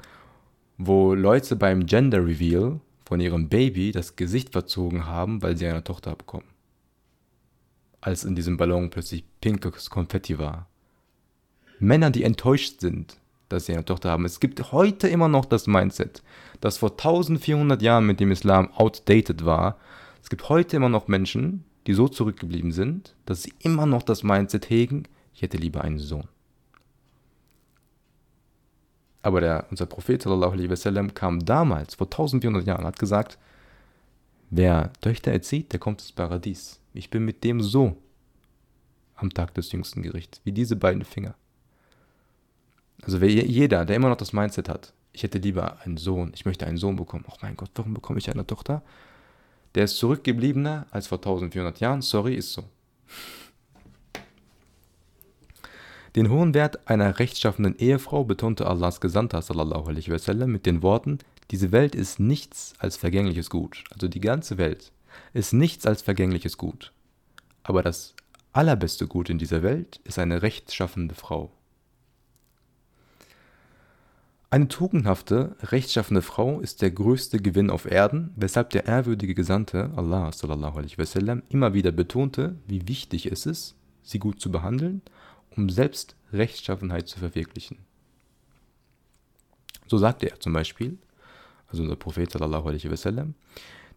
wo 0.78 1.14
Leute 1.14 1.54
beim 1.56 1.86
Gender 1.86 2.24
Reveal 2.24 2.80
von 3.04 3.20
ihrem 3.20 3.48
Baby 3.48 3.92
das 3.92 4.16
Gesicht 4.16 4.50
verzogen 4.50 5.06
haben, 5.06 5.42
weil 5.42 5.56
sie 5.56 5.66
eine 5.66 5.84
Tochter 5.84 6.14
bekommen. 6.14 6.48
Als 8.00 8.24
in 8.24 8.34
diesem 8.34 8.56
Ballon 8.56 8.90
plötzlich 8.90 9.24
pinkes 9.40 9.90
Konfetti 9.90 10.38
war. 10.38 10.68
Männer, 11.78 12.10
die 12.10 12.22
enttäuscht 12.22 12.80
sind, 12.80 13.18
dass 13.48 13.66
sie 13.66 13.72
eine 13.72 13.84
Tochter 13.84 14.10
haben. 14.10 14.24
Es 14.24 14.40
gibt 14.40 14.72
heute 14.72 15.08
immer 15.08 15.28
noch 15.28 15.44
das 15.44 15.66
Mindset, 15.66 16.22
das 16.60 16.78
vor 16.78 16.90
1400 16.90 17.80
Jahren 17.82 18.06
mit 18.06 18.20
dem 18.20 18.30
Islam 18.30 18.70
outdated 18.72 19.44
war. 19.44 19.78
Es 20.28 20.30
gibt 20.30 20.50
heute 20.50 20.76
immer 20.76 20.90
noch 20.90 21.08
Menschen, 21.08 21.64
die 21.86 21.94
so 21.94 22.06
zurückgeblieben 22.06 22.70
sind, 22.70 23.16
dass 23.24 23.44
sie 23.44 23.54
immer 23.60 23.86
noch 23.86 24.02
das 24.02 24.22
Mindset 24.22 24.68
hegen, 24.68 25.04
ich 25.32 25.40
hätte 25.40 25.56
lieber 25.56 25.80
einen 25.80 25.98
Sohn. 25.98 26.28
Aber 29.22 29.40
der, 29.40 29.66
unser 29.70 29.86
Prophet 29.86 30.26
wasallam 30.26 31.14
kam 31.14 31.46
damals, 31.46 31.94
vor 31.94 32.08
1400 32.08 32.66
Jahren, 32.66 32.84
hat 32.84 32.98
gesagt, 32.98 33.38
wer 34.50 34.92
Töchter 35.00 35.32
erzieht, 35.32 35.72
der 35.72 35.80
kommt 35.80 36.02
ins 36.02 36.12
Paradies. 36.12 36.78
Ich 36.92 37.08
bin 37.08 37.24
mit 37.24 37.42
dem 37.42 37.62
so 37.62 37.96
am 39.14 39.32
Tag 39.32 39.54
des 39.54 39.72
jüngsten 39.72 40.02
Gerichts, 40.02 40.42
wie 40.44 40.52
diese 40.52 40.76
beiden 40.76 41.06
Finger. 41.06 41.36
Also 43.00 43.22
wer, 43.22 43.30
jeder, 43.30 43.86
der 43.86 43.96
immer 43.96 44.10
noch 44.10 44.16
das 44.16 44.34
Mindset 44.34 44.68
hat, 44.68 44.92
ich 45.14 45.22
hätte 45.22 45.38
lieber 45.38 45.80
einen 45.80 45.96
Sohn, 45.96 46.32
ich 46.34 46.44
möchte 46.44 46.66
einen 46.66 46.76
Sohn 46.76 46.96
bekommen. 46.96 47.24
Oh 47.26 47.36
mein 47.40 47.56
Gott, 47.56 47.70
warum 47.76 47.94
bekomme 47.94 48.18
ich 48.18 48.30
eine 48.30 48.46
Tochter? 48.46 48.82
Der 49.78 49.84
ist 49.84 49.98
zurückgebliebener 49.98 50.88
als 50.90 51.06
vor 51.06 51.18
1400 51.18 51.78
Jahren. 51.78 52.02
Sorry, 52.02 52.34
ist 52.34 52.52
so. 52.52 52.64
Den 56.16 56.30
hohen 56.30 56.52
Wert 56.52 56.88
einer 56.88 57.20
rechtschaffenden 57.20 57.76
Ehefrau 57.76 58.24
betonte 58.24 58.66
Allahs 58.66 59.00
Gesandter 59.00 59.40
sallallahu 59.40 59.88
alaihi 59.88 60.10
wasallam 60.10 60.50
mit 60.50 60.66
den 60.66 60.82
Worten: 60.82 61.18
Diese 61.52 61.70
Welt 61.70 61.94
ist 61.94 62.18
nichts 62.18 62.72
als 62.80 62.96
vergängliches 62.96 63.50
Gut. 63.50 63.84
Also 63.92 64.08
die 64.08 64.18
ganze 64.18 64.58
Welt 64.58 64.90
ist 65.32 65.52
nichts 65.52 65.86
als 65.86 66.02
vergängliches 66.02 66.58
Gut. 66.58 66.92
Aber 67.62 67.84
das 67.84 68.16
allerbeste 68.52 69.06
Gut 69.06 69.30
in 69.30 69.38
dieser 69.38 69.62
Welt 69.62 70.00
ist 70.02 70.18
eine 70.18 70.42
rechtschaffende 70.42 71.14
Frau. 71.14 71.52
Eine 74.50 74.68
tugendhafte, 74.68 75.56
rechtschaffene 75.60 76.22
Frau 76.22 76.60
ist 76.60 76.80
der 76.80 76.90
größte 76.90 77.38
Gewinn 77.38 77.68
auf 77.68 77.84
Erden, 77.84 78.32
weshalb 78.34 78.70
der 78.70 78.86
ehrwürdige 78.86 79.34
Gesandte 79.34 79.90
Allah 79.94 80.32
sallallahu 80.32 80.78
alaihi 80.78 80.96
wasallam 80.96 81.42
immer 81.50 81.74
wieder 81.74 81.92
betonte, 81.92 82.56
wie 82.66 82.88
wichtig 82.88 83.30
es 83.30 83.44
ist, 83.44 83.76
sie 84.02 84.18
gut 84.18 84.40
zu 84.40 84.50
behandeln 84.50 85.02
um 85.58 85.68
selbst 85.68 86.16
Rechtschaffenheit 86.32 87.08
zu 87.08 87.18
verwirklichen. 87.18 87.78
So 89.86 89.98
sagte 89.98 90.30
er 90.30 90.40
zum 90.40 90.52
Beispiel, 90.52 90.98
also 91.68 91.82
unser 91.82 91.96
Prophet 91.96 92.30
sallallahu 92.30 92.68
alaihi 92.68 92.90
wasallam, 92.90 93.34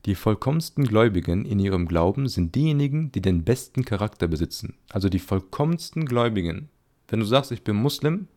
die 0.06 0.16
vollkommensten 0.16 0.86
Gläubigen 0.86 1.46
in 1.46 1.60
ihrem 1.60 1.88
Glauben 1.88 2.28
sind 2.28 2.56
diejenigen, 2.56 3.12
die 3.12 3.22
den 3.22 3.44
besten 3.44 3.86
Charakter 3.86 4.28
besitzen. 4.28 4.74
Also 4.90 5.10
die 5.10 5.20
vollkommensten 5.20 6.06
Gläubigen. 6.06 6.70
Wenn 7.08 7.20
du 7.20 7.26
sagst, 7.26 7.52
ich 7.52 7.64
bin 7.64 7.76
Muslim, 7.76 8.28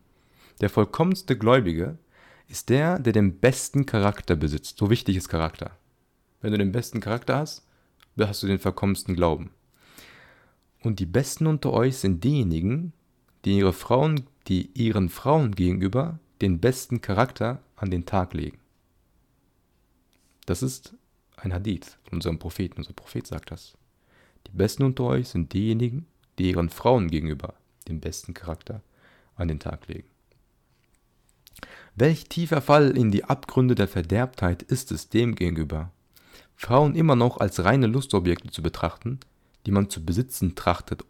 der 0.61 0.69
vollkommenste 0.69 1.35
Gläubige 1.37 1.97
ist 2.47 2.69
der, 2.69 2.99
der 2.99 3.13
den 3.13 3.39
besten 3.39 3.85
Charakter 3.85 4.35
besitzt. 4.35 4.77
So 4.77 4.89
wichtig 4.89 5.15
ist 5.15 5.29
Charakter. 5.29 5.71
Wenn 6.41 6.51
du 6.51 6.57
den 6.57 6.71
besten 6.71 6.99
Charakter 6.99 7.37
hast, 7.37 7.65
hast 8.19 8.43
du 8.43 8.47
den 8.47 8.59
vollkommensten 8.59 9.15
Glauben. 9.15 9.51
Und 10.83 10.99
die 10.99 11.05
Besten 11.05 11.47
unter 11.47 11.73
euch 11.73 11.97
sind 11.97 12.23
diejenigen, 12.23 12.93
die, 13.43 13.57
ihre 13.57 13.73
Frauen, 13.73 14.25
die 14.47 14.69
ihren 14.73 15.09
Frauen 15.09 15.55
gegenüber 15.55 16.19
den 16.41 16.59
besten 16.59 17.01
Charakter 17.01 17.61
an 17.75 17.89
den 17.89 18.05
Tag 18.05 18.33
legen. 18.33 18.59
Das 20.45 20.61
ist 20.61 20.93
ein 21.37 21.53
Hadith 21.53 21.97
von 22.03 22.17
unserem 22.17 22.37
Propheten. 22.37 22.77
Unser 22.77 22.93
Prophet 22.93 23.25
sagt 23.25 23.51
das. 23.51 23.75
Die 24.47 24.51
Besten 24.51 24.83
unter 24.83 25.05
euch 25.05 25.29
sind 25.29 25.53
diejenigen, 25.53 26.05
die 26.37 26.51
ihren 26.51 26.69
Frauen 26.69 27.09
gegenüber 27.09 27.55
den 27.87 27.99
besten 27.99 28.33
Charakter 28.33 28.81
an 29.35 29.47
den 29.47 29.59
Tag 29.59 29.87
legen. 29.87 30.07
Welch 31.97 32.25
tiefer 32.25 32.59
Fall 32.59 32.97
in 32.97 33.09
die 33.09 33.23
Abgründe 33.23 33.73
der 33.73 33.87
Verderbtheit 33.87 34.61
ist 34.63 34.91
es 34.91 35.07
dem 35.07 35.33
gegenüber, 35.33 35.93
Frauen 36.57 36.93
immer 36.93 37.15
noch 37.15 37.37
als 37.37 37.63
reine 37.63 37.87
Lustobjekte 37.87 38.49
zu 38.49 38.61
betrachten, 38.61 39.21
die 39.65 39.71
man 39.71 39.89
zu 39.89 40.03
besitzen 40.03 40.55
trachtet, 40.55 41.05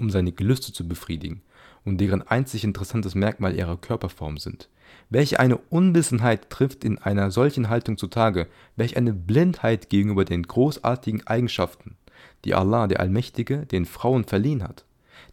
um 0.00 0.10
seine 0.10 0.32
Gelüste 0.32 0.72
zu 0.72 0.88
befriedigen 0.88 1.42
und 1.84 2.00
deren 2.00 2.22
einzig 2.22 2.64
interessantes 2.64 3.14
Merkmal 3.14 3.54
ihre 3.54 3.78
Körperform 3.78 4.38
sind. 4.38 4.68
Welch 5.08 5.38
eine 5.38 5.56
Unwissenheit 5.56 6.50
trifft 6.50 6.84
in 6.84 6.98
einer 6.98 7.30
solchen 7.30 7.68
Haltung 7.68 7.96
zutage, 7.96 8.48
welch 8.74 8.96
eine 8.96 9.12
Blindheit 9.12 9.88
gegenüber 9.88 10.24
den 10.24 10.42
großartigen 10.42 11.24
Eigenschaften, 11.28 11.96
die 12.44 12.54
Allah, 12.54 12.88
der 12.88 12.98
Allmächtige, 12.98 13.66
den 13.66 13.84
Frauen 13.84 14.24
verliehen 14.24 14.64
hat. 14.64 14.84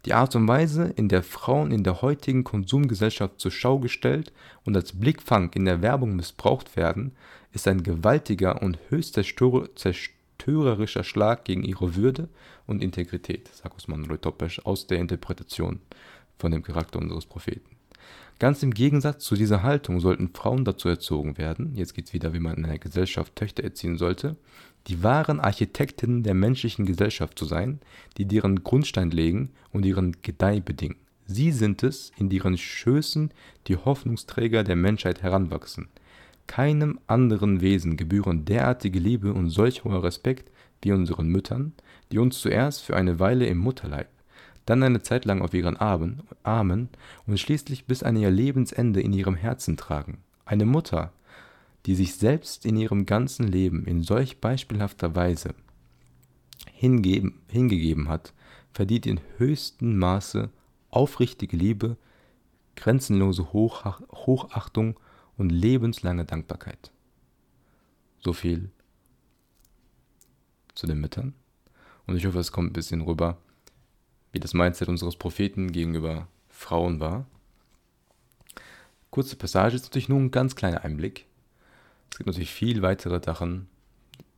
Die 0.04 0.14
Art 0.14 0.34
und 0.34 0.48
Weise, 0.48 0.92
in 0.96 1.08
der 1.08 1.22
Frauen 1.22 1.70
in 1.70 1.84
der 1.84 2.02
heutigen 2.02 2.42
Konsumgesellschaft 2.42 3.38
zur 3.38 3.52
Schau 3.52 3.78
gestellt 3.78 4.32
und 4.64 4.76
als 4.76 4.98
Blickfang 4.98 5.52
in 5.52 5.64
der 5.64 5.80
Werbung 5.80 6.16
missbraucht 6.16 6.76
werden, 6.76 7.12
ist 7.52 7.68
ein 7.68 7.84
gewaltiger 7.84 8.62
und 8.62 8.78
höchst 8.88 9.14
zerstörerischer 9.14 11.04
Schlag 11.04 11.44
gegen 11.44 11.62
ihre 11.62 11.94
Würde 11.94 12.28
und 12.66 12.82
Integrität, 12.82 13.48
sagt 13.54 13.76
Osman 13.76 14.06
Retopesch 14.06 14.58
aus 14.64 14.88
der 14.88 14.98
Interpretation 14.98 15.78
von 16.36 16.50
dem 16.50 16.64
Charakter 16.64 16.98
unseres 16.98 17.26
Propheten. 17.26 17.76
Ganz 18.40 18.60
im 18.64 18.74
Gegensatz 18.74 19.24
zu 19.24 19.36
dieser 19.36 19.62
Haltung 19.62 20.00
sollten 20.00 20.34
Frauen 20.34 20.64
dazu 20.64 20.88
erzogen 20.88 21.38
werden, 21.38 21.76
jetzt 21.76 21.94
geht 21.94 22.06
es 22.06 22.12
wieder, 22.12 22.32
wie 22.32 22.40
man 22.40 22.56
in 22.56 22.64
einer 22.64 22.78
Gesellschaft 22.78 23.36
Töchter 23.36 23.62
erziehen 23.62 23.98
sollte, 23.98 24.34
die 24.88 25.02
wahren 25.02 25.40
Architektinnen 25.40 26.22
der 26.22 26.34
menschlichen 26.34 26.86
Gesellschaft 26.86 27.38
zu 27.38 27.44
sein, 27.44 27.80
die 28.18 28.26
deren 28.26 28.64
Grundstein 28.64 29.10
legen 29.10 29.50
und 29.72 29.84
ihren 29.84 30.16
Gedeih 30.22 30.60
bedingen. 30.60 30.96
Sie 31.26 31.52
sind 31.52 31.82
es, 31.82 32.12
in 32.16 32.28
deren 32.28 32.58
Schößen 32.58 33.30
die 33.68 33.76
Hoffnungsträger 33.76 34.64
der 34.64 34.76
Menschheit 34.76 35.22
heranwachsen. 35.22 35.88
Keinem 36.46 36.98
anderen 37.06 37.60
Wesen 37.60 37.96
gebühren 37.96 38.44
derartige 38.44 38.98
Liebe 38.98 39.32
und 39.32 39.48
solch 39.48 39.84
hoher 39.84 40.02
Respekt 40.02 40.50
wie 40.82 40.92
unseren 40.92 41.28
Müttern, 41.28 41.72
die 42.10 42.18
uns 42.18 42.40
zuerst 42.40 42.82
für 42.82 42.96
eine 42.96 43.20
Weile 43.20 43.46
im 43.46 43.58
Mutterleib, 43.58 44.08
dann 44.66 44.82
eine 44.82 45.02
Zeit 45.02 45.24
lang 45.24 45.42
auf 45.42 45.54
ihren 45.54 45.76
Armen 45.76 46.88
und 47.26 47.40
schließlich 47.40 47.86
bis 47.86 48.02
an 48.02 48.16
ihr 48.16 48.30
Lebensende 48.30 49.00
in 49.00 49.12
ihrem 49.12 49.36
Herzen 49.36 49.76
tragen. 49.76 50.18
Eine 50.44 50.66
Mutter, 50.66 51.12
die 51.86 51.94
sich 51.94 52.14
selbst 52.14 52.64
in 52.64 52.76
ihrem 52.76 53.06
ganzen 53.06 53.48
Leben 53.48 53.84
in 53.86 54.02
solch 54.02 54.40
beispielhafter 54.40 55.14
Weise 55.14 55.54
hingeben, 56.72 57.42
hingegeben 57.48 58.08
hat, 58.08 58.32
verdient 58.72 59.06
in 59.06 59.20
höchstem 59.38 59.98
Maße 59.98 60.50
aufrichtige 60.90 61.56
Liebe, 61.56 61.96
grenzenlose 62.76 63.52
Hochach 63.52 64.00
Hochachtung 64.10 64.98
und 65.36 65.50
lebenslange 65.50 66.24
Dankbarkeit. 66.24 66.90
So 68.20 68.32
viel 68.32 68.70
zu 70.74 70.86
den 70.86 71.00
Müttern. 71.00 71.34
Und 72.06 72.16
ich 72.16 72.26
hoffe, 72.26 72.38
es 72.38 72.52
kommt 72.52 72.70
ein 72.70 72.74
bisschen 72.74 73.02
rüber, 73.02 73.38
wie 74.32 74.40
das 74.40 74.54
Mindset 74.54 74.88
unseres 74.88 75.16
Propheten 75.16 75.72
gegenüber 75.72 76.28
Frauen 76.48 77.00
war. 77.00 77.26
Kurze 79.10 79.36
Passage 79.36 79.76
ist 79.76 79.84
natürlich 79.84 80.08
nur 80.08 80.20
ein 80.20 80.30
ganz 80.30 80.56
kleiner 80.56 80.84
Einblick. 80.84 81.26
Es 82.12 82.18
gibt 82.18 82.26
natürlich 82.26 82.52
viel 82.52 82.82
weitere 82.82 83.22
Sachen, 83.24 83.68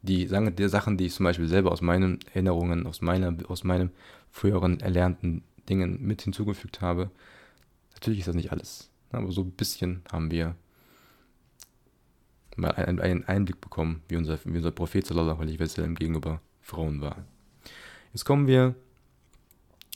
die, 0.03 0.29
sagen, 0.29 0.55
die 0.55 0.69
Sachen, 0.69 0.97
die 0.97 1.07
ich 1.07 1.15
zum 1.15 1.25
Beispiel 1.25 1.49
selber 1.49 1.73
aus 1.73 1.81
meinen 1.81 2.21
Erinnerungen, 2.33 2.87
aus, 2.87 3.01
meiner, 3.01 3.37
aus 3.49 3.65
meinem 3.65 3.91
früheren 4.31 4.79
erlernten 4.79 5.43
Dingen 5.69 6.01
mit 6.01 6.23
hinzugefügt 6.23 6.81
habe. 6.81 7.11
Natürlich 7.95 8.21
ist 8.21 8.29
das 8.29 8.37
nicht 8.37 8.53
alles, 8.53 8.91
aber 9.11 9.33
so 9.33 9.43
ein 9.43 9.51
bisschen 9.51 10.03
haben 10.13 10.31
wir 10.31 10.55
mal 12.55 12.71
einen, 12.71 13.01
einen 13.01 13.25
Einblick 13.25 13.61
bekommen, 13.61 14.03
wie 14.09 14.17
unser, 14.17 14.39
wie 14.45 14.57
unser 14.57 14.71
Prophet 14.71 15.05
sallallahu 15.05 15.41
alaihi 15.41 15.59
wasallam 15.59 15.97
gegenüber 15.97 16.41
Frauen 16.61 17.01
war. 17.01 17.25
Jetzt 18.13 18.25
kommen 18.25 18.47
wir 18.47 18.77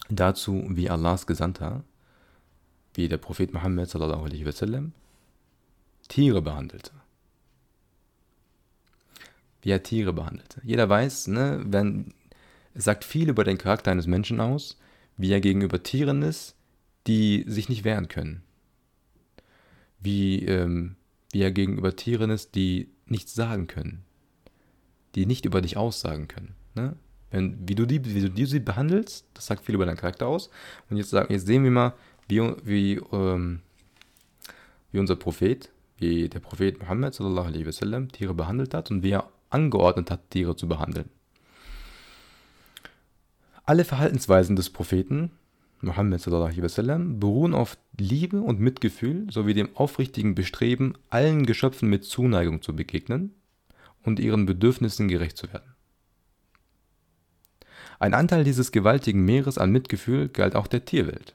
dazu, 0.08 0.66
wie 0.70 0.90
Allahs 0.90 1.28
Gesandter, 1.28 1.84
wie 2.94 3.06
der 3.08 3.18
Prophet 3.18 3.52
Muhammad 3.52 3.88
sallallahu 3.88 4.24
alaihi 4.24 4.44
wasallam, 4.44 4.92
Tiere 6.08 6.42
behandelte. 6.42 6.90
Wie 9.62 9.70
er 9.70 9.82
Tiere 9.82 10.12
behandelte. 10.12 10.60
Jeder 10.64 10.88
weiß, 10.88 11.28
ne, 11.28 11.62
wenn, 11.66 12.14
es 12.74 12.84
sagt 12.84 13.04
viel 13.04 13.28
über 13.28 13.44
den 13.44 13.58
Charakter 13.58 13.90
eines 13.90 14.06
Menschen 14.06 14.40
aus, 14.40 14.78
wie 15.16 15.32
er 15.32 15.40
gegenüber 15.40 15.82
Tieren 15.82 16.22
ist, 16.22 16.54
die 17.06 17.44
sich 17.46 17.68
nicht 17.68 17.84
wehren 17.84 18.08
können. 18.08 18.42
Wie, 20.00 20.44
ähm, 20.44 20.96
wie 21.32 21.42
er 21.42 21.50
gegenüber 21.50 21.96
Tieren 21.96 22.30
ist, 22.30 22.54
die 22.54 22.88
nichts 23.06 23.34
sagen 23.34 23.66
können. 23.66 24.04
Die 25.14 25.26
nicht 25.26 25.44
über 25.44 25.60
dich 25.60 25.76
aussagen 25.76 26.28
können. 26.28 26.54
Ne? 26.74 26.96
Wenn, 27.30 27.68
wie, 27.68 27.74
du 27.74 27.86
die, 27.86 28.04
wie 28.04 28.28
du 28.28 28.46
sie 28.46 28.60
behandelst, 28.60 29.26
das 29.34 29.46
sagt 29.46 29.64
viel 29.64 29.74
über 29.74 29.86
deinen 29.86 29.96
Charakter 29.96 30.26
aus. 30.26 30.50
Und 30.88 30.96
jetzt, 30.96 31.10
sagen, 31.10 31.32
jetzt 31.32 31.46
sehen 31.46 31.64
wir 31.64 31.70
mal, 31.70 31.94
wie, 32.28 32.40
wie, 32.62 33.00
ähm, 33.12 33.60
wie 34.92 34.98
unser 34.98 35.16
Prophet, 35.16 35.70
wie 35.98 36.28
der 36.28 36.40
Prophet 36.40 36.80
Muhammad 36.80 37.14
sallallahu 37.14 37.48
alaihi 37.48 37.66
wasallam 37.66 38.12
Tiere 38.12 38.34
behandelt 38.34 38.72
hat 38.72 38.90
und 38.90 39.02
wie 39.02 39.10
er 39.10 39.28
angeordnet 39.50 40.10
hat, 40.10 40.30
Tiere 40.30 40.56
zu 40.56 40.68
behandeln. 40.68 41.10
Alle 43.64 43.84
Verhaltensweisen 43.84 44.56
des 44.56 44.70
Propheten 44.70 45.30
wasallam 45.82 47.20
beruhen 47.20 47.54
auf 47.54 47.76
Liebe 47.98 48.40
und 48.40 48.60
Mitgefühl 48.60 49.30
sowie 49.30 49.54
dem 49.54 49.76
aufrichtigen 49.76 50.34
Bestreben, 50.34 50.94
allen 51.10 51.46
Geschöpfen 51.46 51.88
mit 51.88 52.04
Zuneigung 52.04 52.62
zu 52.62 52.74
begegnen 52.74 53.34
und 54.02 54.18
ihren 54.18 54.46
Bedürfnissen 54.46 55.08
gerecht 55.08 55.36
zu 55.36 55.52
werden. 55.52 55.74
Ein 58.00 58.14
Anteil 58.14 58.44
dieses 58.44 58.72
gewaltigen 58.72 59.24
Meeres 59.24 59.58
an 59.58 59.70
Mitgefühl 59.70 60.28
galt 60.28 60.54
auch 60.54 60.66
der 60.66 60.84
Tierwelt. 60.84 61.34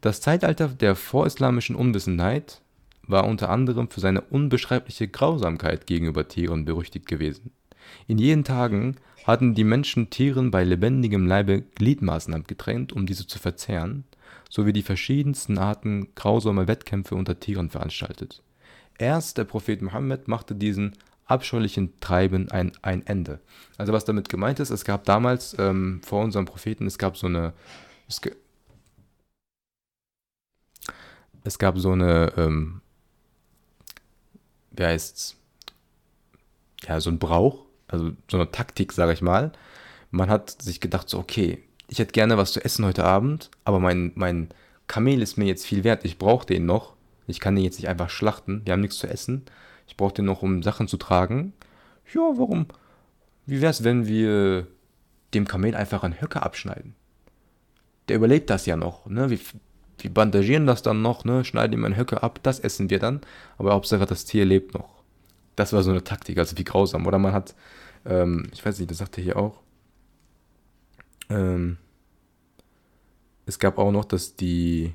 Das 0.00 0.20
Zeitalter 0.20 0.68
der 0.68 0.94
vorislamischen 0.94 1.74
Unwissenheit 1.74 2.60
war 3.06 3.26
unter 3.26 3.50
anderem 3.50 3.88
für 3.90 4.00
seine 4.00 4.20
unbeschreibliche 4.20 5.08
Grausamkeit 5.08 5.86
gegenüber 5.86 6.28
Tieren 6.28 6.64
berüchtigt 6.64 7.06
gewesen. 7.06 7.50
In 8.06 8.18
jenen 8.18 8.44
Tagen 8.44 8.96
hatten 9.24 9.54
die 9.54 9.64
Menschen 9.64 10.10
Tieren 10.10 10.50
bei 10.50 10.64
lebendigem 10.64 11.26
Leibe 11.26 11.62
Gliedmaßen 11.62 12.34
abgetrennt, 12.34 12.92
um 12.92 13.06
diese 13.06 13.26
zu 13.26 13.38
verzehren, 13.38 14.04
sowie 14.48 14.72
die 14.72 14.82
verschiedensten 14.82 15.58
Arten 15.58 16.14
grausamer 16.14 16.68
Wettkämpfe 16.68 17.14
unter 17.14 17.38
Tieren 17.40 17.70
veranstaltet. 17.70 18.42
Erst 18.98 19.38
der 19.38 19.44
Prophet 19.44 19.82
Mohammed 19.82 20.28
machte 20.28 20.54
diesen 20.54 20.96
abscheulichen 21.26 21.98
Treiben 22.00 22.50
ein, 22.50 22.72
ein 22.82 23.04
Ende. 23.06 23.40
Also 23.76 23.92
was 23.92 24.04
damit 24.04 24.28
gemeint 24.28 24.60
ist, 24.60 24.70
es 24.70 24.84
gab 24.84 25.04
damals 25.04 25.56
ähm, 25.58 26.00
vor 26.04 26.22
unserem 26.22 26.46
Propheten, 26.46 26.86
es 26.86 26.98
gab 26.98 27.16
so 27.16 27.26
eine, 27.26 27.52
es, 28.08 28.20
es 31.42 31.58
gab 31.58 31.78
so 31.78 31.92
eine, 31.92 32.32
ähm, 32.36 32.80
wie 34.76 34.84
heißt's, 34.84 35.36
ja, 36.86 37.00
so 37.00 37.10
ein 37.10 37.18
Brauch, 37.18 37.64
also 37.88 38.12
so 38.30 38.36
eine 38.36 38.50
Taktik, 38.50 38.92
sage 38.92 39.12
ich 39.12 39.22
mal. 39.22 39.52
Man 40.10 40.30
hat 40.30 40.62
sich 40.62 40.80
gedacht, 40.80 41.08
so, 41.08 41.18
okay, 41.18 41.62
ich 41.88 41.98
hätte 41.98 42.12
gerne 42.12 42.36
was 42.36 42.52
zu 42.52 42.64
essen 42.64 42.84
heute 42.84 43.04
Abend, 43.04 43.50
aber 43.64 43.80
mein, 43.80 44.12
mein 44.14 44.48
Kamel 44.86 45.22
ist 45.22 45.36
mir 45.36 45.46
jetzt 45.46 45.66
viel 45.66 45.84
wert, 45.84 46.04
ich 46.04 46.18
brauche 46.18 46.46
den 46.46 46.66
noch. 46.66 46.94
Ich 47.26 47.40
kann 47.40 47.56
den 47.56 47.64
jetzt 47.64 47.78
nicht 47.78 47.88
einfach 47.88 48.10
schlachten, 48.10 48.62
wir 48.64 48.72
haben 48.72 48.80
nichts 48.80 48.98
zu 48.98 49.08
essen. 49.08 49.42
Ich 49.88 49.96
brauche 49.96 50.14
den 50.14 50.24
noch, 50.24 50.42
um 50.42 50.62
Sachen 50.62 50.88
zu 50.88 50.96
tragen. 50.96 51.52
Ja, 52.12 52.20
warum? 52.20 52.66
Wie 53.46 53.60
wäre 53.60 53.70
es, 53.70 53.84
wenn 53.84 54.06
wir 54.06 54.66
dem 55.34 55.46
Kamel 55.46 55.74
einfach 55.74 56.02
einen 56.02 56.20
Höcker 56.20 56.42
abschneiden? 56.42 56.94
Der 58.08 58.16
überlebt 58.16 58.50
das 58.50 58.66
ja 58.66 58.76
noch, 58.76 59.06
ne? 59.06 59.30
Wir, 59.30 59.38
wir 59.98 60.12
bandagieren 60.12 60.66
das 60.66 60.82
dann 60.82 61.02
noch, 61.02 61.24
ne? 61.24 61.44
Schneiden 61.44 61.72
ihm 61.72 61.84
einen 61.84 61.96
Höcker 61.96 62.22
ab, 62.22 62.40
das 62.42 62.60
essen 62.60 62.90
wir 62.90 62.98
dann. 62.98 63.20
Aber 63.58 63.72
Hauptsache, 63.72 64.06
das 64.06 64.24
Tier 64.24 64.44
lebt 64.44 64.74
noch. 64.74 65.02
Das 65.56 65.72
war 65.72 65.82
so 65.82 65.90
eine 65.90 66.04
Taktik, 66.04 66.38
also 66.38 66.58
wie 66.58 66.64
grausam. 66.64 67.06
Oder 67.06 67.18
man 67.18 67.32
hat, 67.32 67.54
ähm, 68.04 68.48
ich 68.52 68.64
weiß 68.64 68.78
nicht, 68.78 68.90
das 68.90 68.98
sagt 68.98 69.16
er 69.18 69.24
hier 69.24 69.36
auch. 69.36 69.60
Ähm, 71.30 71.78
es 73.46 73.58
gab 73.58 73.78
auch 73.78 73.92
noch, 73.92 74.04
dass 74.04 74.36
die 74.36 74.92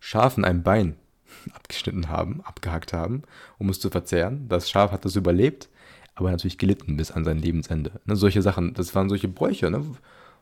Schafen 0.00 0.44
ein 0.44 0.62
Bein 0.62 0.96
abgeschnitten 1.52 2.08
haben, 2.08 2.40
abgehackt 2.42 2.92
haben, 2.92 3.22
um 3.58 3.68
es 3.68 3.80
zu 3.80 3.90
verzehren. 3.90 4.48
Das 4.48 4.70
Schaf 4.70 4.92
hat 4.92 5.04
das 5.04 5.16
überlebt, 5.16 5.68
aber 6.14 6.30
natürlich 6.30 6.58
gelitten 6.58 6.96
bis 6.96 7.10
an 7.10 7.24
sein 7.24 7.38
Lebensende. 7.38 8.00
Ne, 8.06 8.16
solche 8.16 8.40
Sachen, 8.40 8.72
das 8.74 8.94
waren 8.94 9.08
solche 9.08 9.28
Bräuche. 9.28 9.70
Ne? 9.70 9.84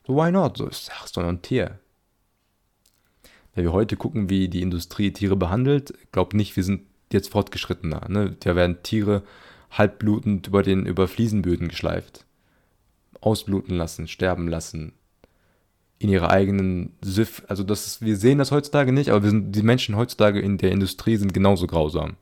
So, 0.07 0.17
why 0.17 0.31
not? 0.31 0.59
So 0.59 0.69
ist 0.69 0.91
doch 1.15 1.25
ein 1.25 1.43
Tier. 1.43 1.79
Wenn 3.55 3.65
wir 3.65 3.73
heute 3.73 3.97
gucken, 3.97 4.31
wie 4.31 4.49
die 4.49 4.63
Industrie 4.63 5.13
Tiere 5.13 5.37
behandelt, 5.37 5.95
glaubt 6.11 6.35
nicht, 6.35 6.57
wir 6.57 6.65
sind 6.65 6.83
jetzt 7.13 7.31
fortgeschrittener. 7.31 8.09
Ne? 8.09 8.37
Da 8.41 8.57
werden 8.57 8.83
Tiere 8.83 9.23
halbblutend 9.71 10.49
über, 10.49 10.63
den, 10.63 10.87
über 10.87 11.09
Fliesenböden 11.09 11.69
geschleift. 11.69 12.25
Ausbluten 13.21 13.77
lassen, 13.77 14.09
sterben 14.09 14.49
lassen, 14.49 14.93
in 15.99 16.09
ihrer 16.09 16.31
eigenen 16.31 16.95
Siff. 17.01 17.45
Also 17.47 17.63
das 17.63 17.87
ist, 17.87 18.03
wir 18.03 18.17
sehen 18.17 18.39
das 18.39 18.51
heutzutage 18.51 18.93
nicht, 18.93 19.11
aber 19.11 19.23
wir 19.23 19.31
sind, 19.31 19.53
die 19.53 19.63
Menschen 19.63 19.97
heutzutage 19.97 20.41
in 20.41 20.59
der 20.59 20.73
Industrie 20.73 21.17
sind 21.17 21.33
genauso 21.33 21.67
grausam. 21.67 22.17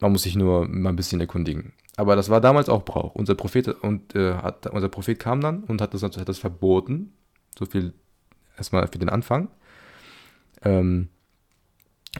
Man 0.00 0.12
muss 0.12 0.22
sich 0.22 0.36
nur 0.36 0.68
mal 0.68 0.90
ein 0.90 0.96
bisschen 0.96 1.20
erkundigen. 1.20 1.72
Aber 1.96 2.16
das 2.16 2.28
war 2.28 2.40
damals 2.40 2.68
auch 2.68 2.84
Brauch. 2.84 3.14
Unser 3.14 3.34
Prophet, 3.34 3.68
und, 3.68 4.14
äh, 4.14 4.34
hat, 4.34 4.66
unser 4.66 4.88
Prophet 4.88 5.18
kam 5.18 5.40
dann 5.40 5.64
und 5.64 5.80
hat 5.80 5.94
das, 5.94 6.02
hat 6.02 6.28
das 6.28 6.38
verboten. 6.38 7.12
So 7.58 7.66
viel 7.66 7.94
erstmal 8.56 8.86
für 8.88 8.98
den 8.98 9.08
Anfang. 9.08 9.48
Ähm, 10.62 11.08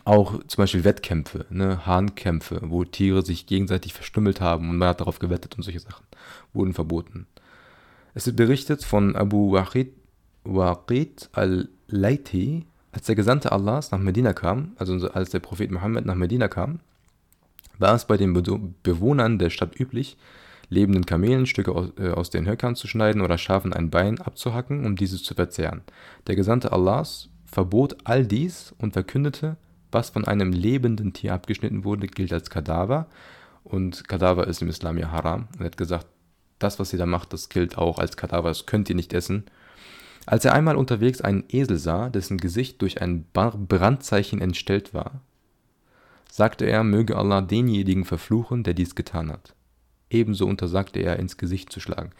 auch 0.04 0.42
zum 0.46 0.62
Beispiel 0.62 0.84
Wettkämpfe, 0.84 1.46
ne, 1.50 1.86
Hahnkämpfe, 1.86 2.60
wo 2.64 2.84
Tiere 2.84 3.24
sich 3.24 3.46
gegenseitig 3.46 3.94
verstümmelt 3.94 4.40
haben 4.40 4.68
und 4.68 4.76
man 4.76 4.88
hat 4.88 5.00
darauf 5.00 5.20
gewettet 5.20 5.56
und 5.56 5.62
solche 5.62 5.80
Sachen, 5.80 6.04
wurden 6.52 6.74
verboten. 6.74 7.26
Es 8.14 8.26
wird 8.26 8.36
berichtet 8.36 8.84
von 8.84 9.14
Abu 9.14 9.52
Waqid, 9.52 9.92
Waqid 10.42 11.30
al-Layti, 11.32 12.66
als 12.92 13.06
der 13.06 13.14
Gesandte 13.14 13.52
Allahs 13.52 13.90
nach 13.92 13.98
Medina 13.98 14.32
kam, 14.32 14.72
also 14.78 15.08
als 15.10 15.30
der 15.30 15.40
Prophet 15.40 15.70
Mohammed 15.70 16.06
nach 16.06 16.14
Medina 16.14 16.48
kam, 16.48 16.80
war 17.78 17.94
es 17.94 18.04
bei 18.04 18.16
den 18.16 18.34
Bewohnern 18.82 19.38
der 19.38 19.50
Stadt 19.50 19.78
üblich, 19.78 20.16
lebenden 20.74 21.06
Kamelen 21.06 21.46
Stücke 21.46 21.72
aus, 21.72 21.90
äh, 21.98 22.10
aus 22.10 22.30
den 22.30 22.46
Höckern 22.46 22.76
zu 22.76 22.86
schneiden 22.86 23.22
oder 23.22 23.38
Schafen 23.38 23.72
ein 23.72 23.90
Bein 23.90 24.20
abzuhacken, 24.20 24.84
um 24.84 24.96
dieses 24.96 25.22
zu 25.22 25.34
verzehren. 25.34 25.82
Der 26.26 26.36
Gesandte 26.36 26.72
Allahs 26.72 27.30
verbot 27.46 27.96
all 28.04 28.26
dies 28.26 28.74
und 28.78 28.92
verkündete, 28.92 29.56
was 29.92 30.10
von 30.10 30.26
einem 30.26 30.52
lebenden 30.52 31.12
Tier 31.12 31.32
abgeschnitten 31.32 31.84
wurde, 31.84 32.08
gilt 32.08 32.32
als 32.32 32.50
Kadaver. 32.50 33.06
Und 33.62 34.08
Kadaver 34.08 34.46
ist 34.46 34.60
im 34.60 34.68
Islam 34.68 34.98
ja 34.98 35.10
haram. 35.10 35.48
Und 35.54 35.60
er 35.60 35.66
hat 35.66 35.76
gesagt, 35.76 36.06
das, 36.58 36.78
was 36.78 36.92
ihr 36.92 36.98
da 36.98 37.06
macht, 37.06 37.32
das 37.32 37.48
gilt 37.48 37.78
auch 37.78 37.98
als 37.98 38.16
Kadaver, 38.16 38.48
das 38.48 38.66
könnt 38.66 38.90
ihr 38.90 38.96
nicht 38.96 39.12
essen. 39.12 39.44
Als 40.26 40.44
er 40.44 40.54
einmal 40.54 40.76
unterwegs 40.76 41.20
einen 41.20 41.44
Esel 41.48 41.78
sah, 41.78 42.08
dessen 42.08 42.38
Gesicht 42.38 42.80
durch 42.82 43.02
ein 43.02 43.26
Brandzeichen 43.32 44.40
entstellt 44.40 44.94
war, 44.94 45.20
sagte 46.30 46.64
er, 46.64 46.82
möge 46.82 47.16
Allah 47.16 47.42
denjenigen 47.42 48.04
verfluchen, 48.04 48.64
der 48.64 48.74
dies 48.74 48.94
getan 48.94 49.30
hat. 49.30 49.54
Ebenso 50.14 50.46
untersagte 50.46 51.00
er, 51.00 51.18
ins 51.18 51.36
Gesicht 51.36 51.72
zu 51.72 51.80
schlagen. 51.80 52.12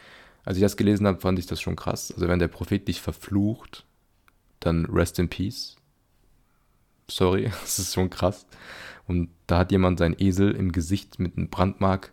Als 0.45 0.57
ich 0.57 0.63
das 0.63 0.77
gelesen 0.77 1.07
habe, 1.07 1.21
fand 1.21 1.39
ich 1.39 1.47
das 1.47 1.61
schon 1.61 1.77
krass. 1.77 2.13
Also 2.13 2.29
wenn 2.29 2.39
der 2.39 2.49
Prophet 2.49 2.87
dich 2.87 3.01
verflucht, 3.01 3.85
dann 4.61 4.85
rest 4.87 5.19
in 5.19 5.29
peace. 5.29 5.77
Sorry, 7.09 7.45
das 7.63 7.79
ist 7.79 7.95
schon 7.95 8.11
krass. 8.11 8.47
Und 9.07 9.31
da 9.47 9.59
hat 9.59 9.73
jemand 9.73 9.99
seinen 9.99 10.17
Esel 10.19 10.53
im 10.53 10.73
Gesicht 10.73 11.19
mit 11.19 11.37
einem 11.37 11.49
Brandmark 11.49 12.13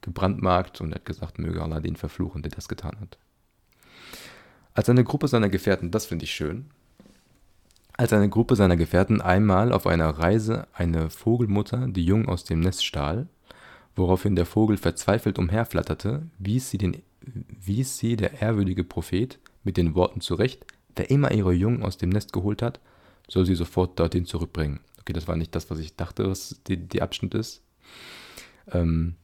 gebrandmarkt 0.00 0.80
und 0.80 0.94
hat 0.94 1.04
gesagt, 1.04 1.38
möge 1.38 1.62
Allah 1.62 1.80
den 1.80 1.96
verfluchen, 1.96 2.42
der 2.42 2.52
das 2.52 2.68
getan 2.68 2.98
hat. 3.00 3.18
Als 4.74 4.88
eine 4.88 5.04
Gruppe 5.04 5.28
seiner 5.28 5.48
Gefährten, 5.48 5.90
das 5.90 6.06
finde 6.06 6.24
ich 6.24 6.32
schön, 6.32 6.70
als 7.96 8.12
eine 8.12 8.28
Gruppe 8.28 8.54
seiner 8.54 8.76
Gefährten 8.76 9.20
einmal 9.20 9.72
auf 9.72 9.86
einer 9.86 10.08
Reise 10.10 10.68
eine 10.72 11.10
Vogelmutter 11.10 11.88
die 11.88 12.04
Jungen 12.04 12.28
aus 12.28 12.44
dem 12.44 12.60
Nest 12.60 12.86
stahl, 12.86 13.26
woraufhin 13.98 14.36
der 14.36 14.46
Vogel 14.46 14.76
verzweifelt 14.76 15.38
umherflatterte, 15.38 16.26
wies 16.38 16.70
sie, 16.70 16.78
den, 16.78 17.02
wies 17.20 17.98
sie 17.98 18.16
der 18.16 18.40
ehrwürdige 18.40 18.84
Prophet 18.84 19.38
mit 19.64 19.76
den 19.76 19.94
Worten 19.94 20.20
zurecht, 20.20 20.64
wer 20.96 21.10
immer 21.10 21.32
ihre 21.32 21.52
Jungen 21.52 21.82
aus 21.82 21.98
dem 21.98 22.10
Nest 22.10 22.32
geholt 22.32 22.62
hat, 22.62 22.80
soll 23.28 23.44
sie 23.44 23.54
sofort 23.54 23.98
dorthin 23.98 24.24
zurückbringen. 24.24 24.80
Okay, 25.00 25.12
das 25.12 25.28
war 25.28 25.36
nicht 25.36 25.54
das, 25.54 25.70
was 25.70 25.78
ich 25.78 25.96
dachte, 25.96 26.28
was 26.28 26.60
die, 26.66 26.76
die 26.76 27.02
Abschnitt 27.02 27.34
ist. 27.34 27.62
Ähm, 28.72 29.16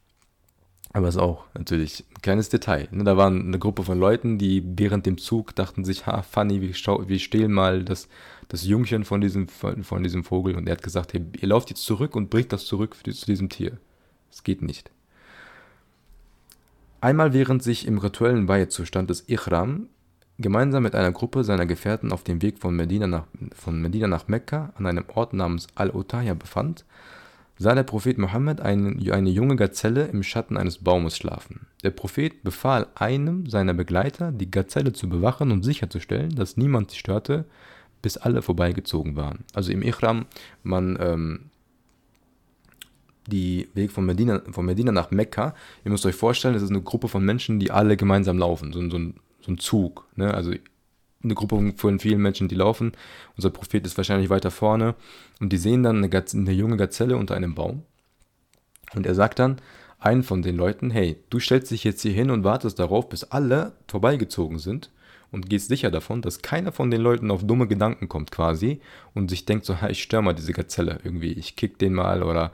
aber 0.94 1.08
es 1.08 1.16
ist 1.16 1.20
auch 1.20 1.44
natürlich 1.54 2.04
ein 2.08 2.22
kleines 2.22 2.50
Detail. 2.50 2.88
Ne? 2.92 3.02
Da 3.02 3.16
waren 3.16 3.48
eine 3.48 3.58
Gruppe 3.58 3.82
von 3.82 3.98
Leuten, 3.98 4.38
die 4.38 4.62
während 4.64 5.06
dem 5.06 5.18
Zug 5.18 5.54
dachten 5.56 5.84
sich, 5.84 6.06
ha, 6.06 6.22
funny, 6.22 6.60
wir, 6.60 6.70
wir 6.70 7.18
stehlen 7.18 7.52
mal 7.52 7.84
das, 7.84 8.08
das 8.46 8.64
Jungchen 8.64 9.04
von 9.04 9.20
diesem, 9.20 9.48
von, 9.48 9.82
von, 9.82 10.04
diesem 10.04 10.22
Vogel. 10.22 10.54
Und 10.54 10.68
er 10.68 10.76
hat 10.76 10.84
gesagt, 10.84 11.12
hey, 11.12 11.24
ihr 11.40 11.48
lauft 11.48 11.70
jetzt 11.70 11.82
zurück 11.82 12.14
und 12.14 12.30
bringt 12.30 12.52
das 12.52 12.64
zurück 12.64 12.96
die, 13.04 13.12
zu 13.12 13.26
diesem 13.26 13.48
Tier. 13.48 13.78
Es 14.34 14.42
geht 14.42 14.62
nicht. 14.62 14.90
Einmal 17.00 17.32
während 17.32 17.62
sich 17.62 17.86
im 17.86 17.98
rituellen 17.98 18.48
Weihezustand 18.48 19.08
des 19.08 19.28
Ihram 19.28 19.88
gemeinsam 20.38 20.82
mit 20.82 20.96
einer 20.96 21.12
Gruppe 21.12 21.44
seiner 21.44 21.66
Gefährten 21.66 22.10
auf 22.10 22.24
dem 22.24 22.42
Weg 22.42 22.58
von 22.58 22.74
Medina 22.74 23.06
nach, 23.06 23.26
von 23.54 23.80
Medina 23.80 24.08
nach 24.08 24.26
Mekka 24.26 24.72
an 24.74 24.86
einem 24.86 25.04
Ort 25.14 25.34
namens 25.34 25.68
Al-Utaya 25.76 26.34
befand, 26.34 26.84
sah 27.58 27.76
der 27.76 27.84
Prophet 27.84 28.18
Mohammed 28.18 28.60
eine, 28.60 28.96
eine 29.12 29.30
junge 29.30 29.54
Gazelle 29.54 30.06
im 30.06 30.24
Schatten 30.24 30.56
eines 30.56 30.78
Baumes 30.78 31.16
schlafen. 31.16 31.68
Der 31.84 31.90
Prophet 31.90 32.42
befahl 32.42 32.88
einem 32.96 33.48
seiner 33.48 33.74
Begleiter, 33.74 34.32
die 34.32 34.50
Gazelle 34.50 34.92
zu 34.92 35.08
bewachen 35.08 35.52
und 35.52 35.62
sicherzustellen, 35.62 36.34
dass 36.34 36.56
niemand 36.56 36.90
sie 36.90 36.98
störte, 36.98 37.44
bis 38.02 38.16
alle 38.16 38.42
vorbeigezogen 38.42 39.14
waren. 39.14 39.44
Also 39.54 39.70
im 39.70 39.82
Ihram, 39.82 40.26
man 40.64 40.98
ähm, 41.00 41.50
die 43.26 43.68
Weg 43.74 43.90
von 43.90 44.04
Medina, 44.04 44.42
von 44.50 44.64
Medina 44.66 44.92
nach 44.92 45.10
Mekka, 45.10 45.54
ihr 45.84 45.90
müsst 45.90 46.06
euch 46.06 46.14
vorstellen, 46.14 46.54
das 46.54 46.62
ist 46.62 46.70
eine 46.70 46.82
Gruppe 46.82 47.08
von 47.08 47.24
Menschen, 47.24 47.58
die 47.58 47.70
alle 47.70 47.96
gemeinsam 47.96 48.38
laufen, 48.38 48.72
so, 48.72 48.88
so, 48.90 48.98
ein, 48.98 49.14
so 49.40 49.52
ein 49.52 49.58
Zug. 49.58 50.06
Ne? 50.16 50.32
Also 50.32 50.52
eine 51.22 51.34
Gruppe 51.34 51.72
von 51.76 51.98
vielen 51.98 52.20
Menschen, 52.20 52.48
die 52.48 52.54
laufen. 52.54 52.92
Unser 53.36 53.50
Prophet 53.50 53.84
ist 53.86 53.96
wahrscheinlich 53.96 54.30
weiter 54.30 54.50
vorne 54.50 54.94
und 55.40 55.52
die 55.52 55.56
sehen 55.56 55.82
dann 55.82 55.96
eine, 55.96 56.08
Gaz 56.08 56.34
eine 56.34 56.52
junge 56.52 56.76
Gazelle 56.76 57.16
unter 57.16 57.34
einem 57.34 57.54
Baum. 57.54 57.82
Und 58.94 59.06
er 59.06 59.14
sagt 59.14 59.38
dann 59.38 59.56
einen 59.98 60.22
von 60.22 60.42
den 60.42 60.56
Leuten, 60.56 60.90
hey, 60.90 61.16
du 61.30 61.40
stellst 61.40 61.70
dich 61.70 61.82
jetzt 61.82 62.02
hier 62.02 62.12
hin 62.12 62.30
und 62.30 62.44
wartest 62.44 62.78
darauf, 62.78 63.08
bis 63.08 63.24
alle 63.24 63.72
vorbeigezogen 63.88 64.58
sind 64.58 64.90
und 65.30 65.48
gehst 65.48 65.68
sicher 65.68 65.90
davon, 65.90 66.20
dass 66.22 66.42
keiner 66.42 66.72
von 66.72 66.90
den 66.90 67.00
Leuten 67.00 67.30
auf 67.30 67.44
dumme 67.44 67.66
Gedanken 67.66 68.08
kommt 68.08 68.30
quasi 68.30 68.80
und 69.14 69.30
sich 69.30 69.46
denkt 69.46 69.64
so, 69.64 69.76
ich 69.88 70.02
störe 70.02 70.22
mal 70.22 70.34
diese 70.34 70.52
Gazelle 70.52 71.00
irgendwie, 71.02 71.32
ich 71.32 71.56
kick 71.56 71.78
den 71.78 71.94
mal 71.94 72.22
oder 72.22 72.52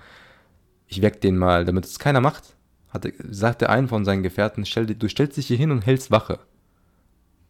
ich 0.90 1.00
weck 1.00 1.20
den 1.20 1.38
mal, 1.38 1.64
damit 1.64 1.86
es 1.86 1.98
keiner 1.98 2.20
macht. 2.20 2.54
Hatte, 2.90 3.14
sagte 3.28 3.70
ein 3.70 3.88
von 3.88 4.04
seinen 4.04 4.22
Gefährten, 4.22 4.66
stell, 4.66 4.86
du 4.86 5.08
stellst 5.08 5.36
dich 5.36 5.46
hier 5.46 5.56
hin 5.56 5.70
und 5.70 5.86
hältst 5.86 6.10
Wache 6.10 6.40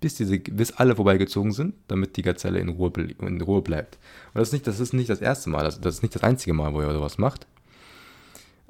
bis, 0.00 0.14
diese, 0.14 0.38
bis 0.38 0.72
alle 0.72 0.96
vorbeigezogen 0.96 1.52
sind, 1.52 1.74
damit 1.88 2.16
die 2.16 2.22
Gazelle 2.22 2.58
in 2.58 2.70
Ruhe, 2.70 2.90
in 3.20 3.40
Ruhe 3.40 3.62
bleibt. 3.62 3.98
Und 4.32 4.38
das 4.38 4.48
ist, 4.48 4.52
nicht, 4.52 4.66
das 4.66 4.80
ist 4.80 4.92
nicht 4.92 5.10
das 5.10 5.20
erste 5.20 5.50
Mal, 5.50 5.62
das, 5.62 5.80
das 5.80 5.96
ist 5.96 6.02
nicht 6.02 6.14
das 6.14 6.22
einzige 6.22 6.54
Mal, 6.54 6.72
wo 6.72 6.80
er 6.80 6.92
sowas 6.92 7.18
macht. 7.18 7.46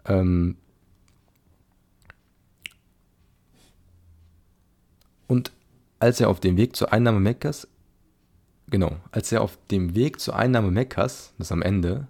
Ähm 0.05 0.57
und 5.29 5.53
als 6.01 6.21
er 6.21 6.29
auf 6.29 6.41
dem 6.41 6.57
Weg 6.57 6.75
zur 6.75 6.93
Einnahme 6.93 7.21
Mekkas, 7.21 7.69
genau, 8.69 8.97
als 9.13 9.31
er 9.31 9.43
auf 9.43 9.59
dem 9.71 9.95
Weg 9.95 10.19
zur 10.19 10.35
Einnahme 10.35 10.71
Mekkas, 10.71 11.33
das 11.39 11.53
am 11.53 11.63
Ende, 11.63 12.09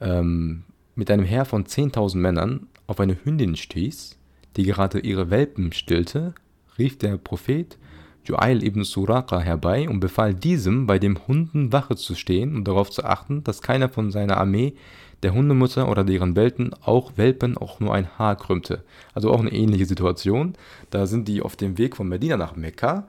ähm, 0.00 0.64
mit 0.94 1.10
einem 1.10 1.24
Heer 1.24 1.44
von 1.44 1.64
10.000 1.64 2.16
Männern 2.16 2.66
auf 2.86 3.00
eine 3.00 3.16
Hündin 3.24 3.56
stieß, 3.56 4.16
die 4.56 4.64
gerade 4.64 5.00
ihre 5.00 5.30
Welpen 5.30 5.72
stillte, 5.72 6.34
rief 6.78 6.98
der 6.98 7.16
Prophet 7.16 7.78
Ju'ail 8.26 8.64
ibn 8.64 8.84
Suraqa 8.84 9.40
herbei 9.40 9.88
und 9.88 10.00
befahl 10.00 10.34
diesem, 10.34 10.86
bei 10.86 10.98
den 10.98 11.18
Hunden 11.28 11.72
Wache 11.72 11.96
zu 11.96 12.14
stehen 12.14 12.56
und 12.56 12.66
darauf 12.66 12.90
zu 12.90 13.04
achten, 13.04 13.44
dass 13.44 13.60
keiner 13.60 13.88
von 13.88 14.10
seiner 14.10 14.38
Armee 14.38 14.74
der 15.22 15.34
Hundemutter 15.34 15.88
oder 15.88 16.04
deren 16.04 16.36
Welpen 16.36 16.74
auch 16.82 17.12
Welpen 17.16 17.56
auch 17.56 17.80
nur 17.80 17.94
ein 17.94 18.18
Haar 18.18 18.36
krümmte. 18.36 18.82
Also 19.12 19.30
auch 19.30 19.40
eine 19.40 19.52
ähnliche 19.52 19.86
Situation. 19.86 20.54
Da 20.90 21.06
sind 21.06 21.28
die 21.28 21.42
auf 21.42 21.56
dem 21.56 21.78
Weg 21.78 21.96
von 21.96 22.08
Medina 22.08 22.36
nach 22.36 22.56
Mekka. 22.56 23.08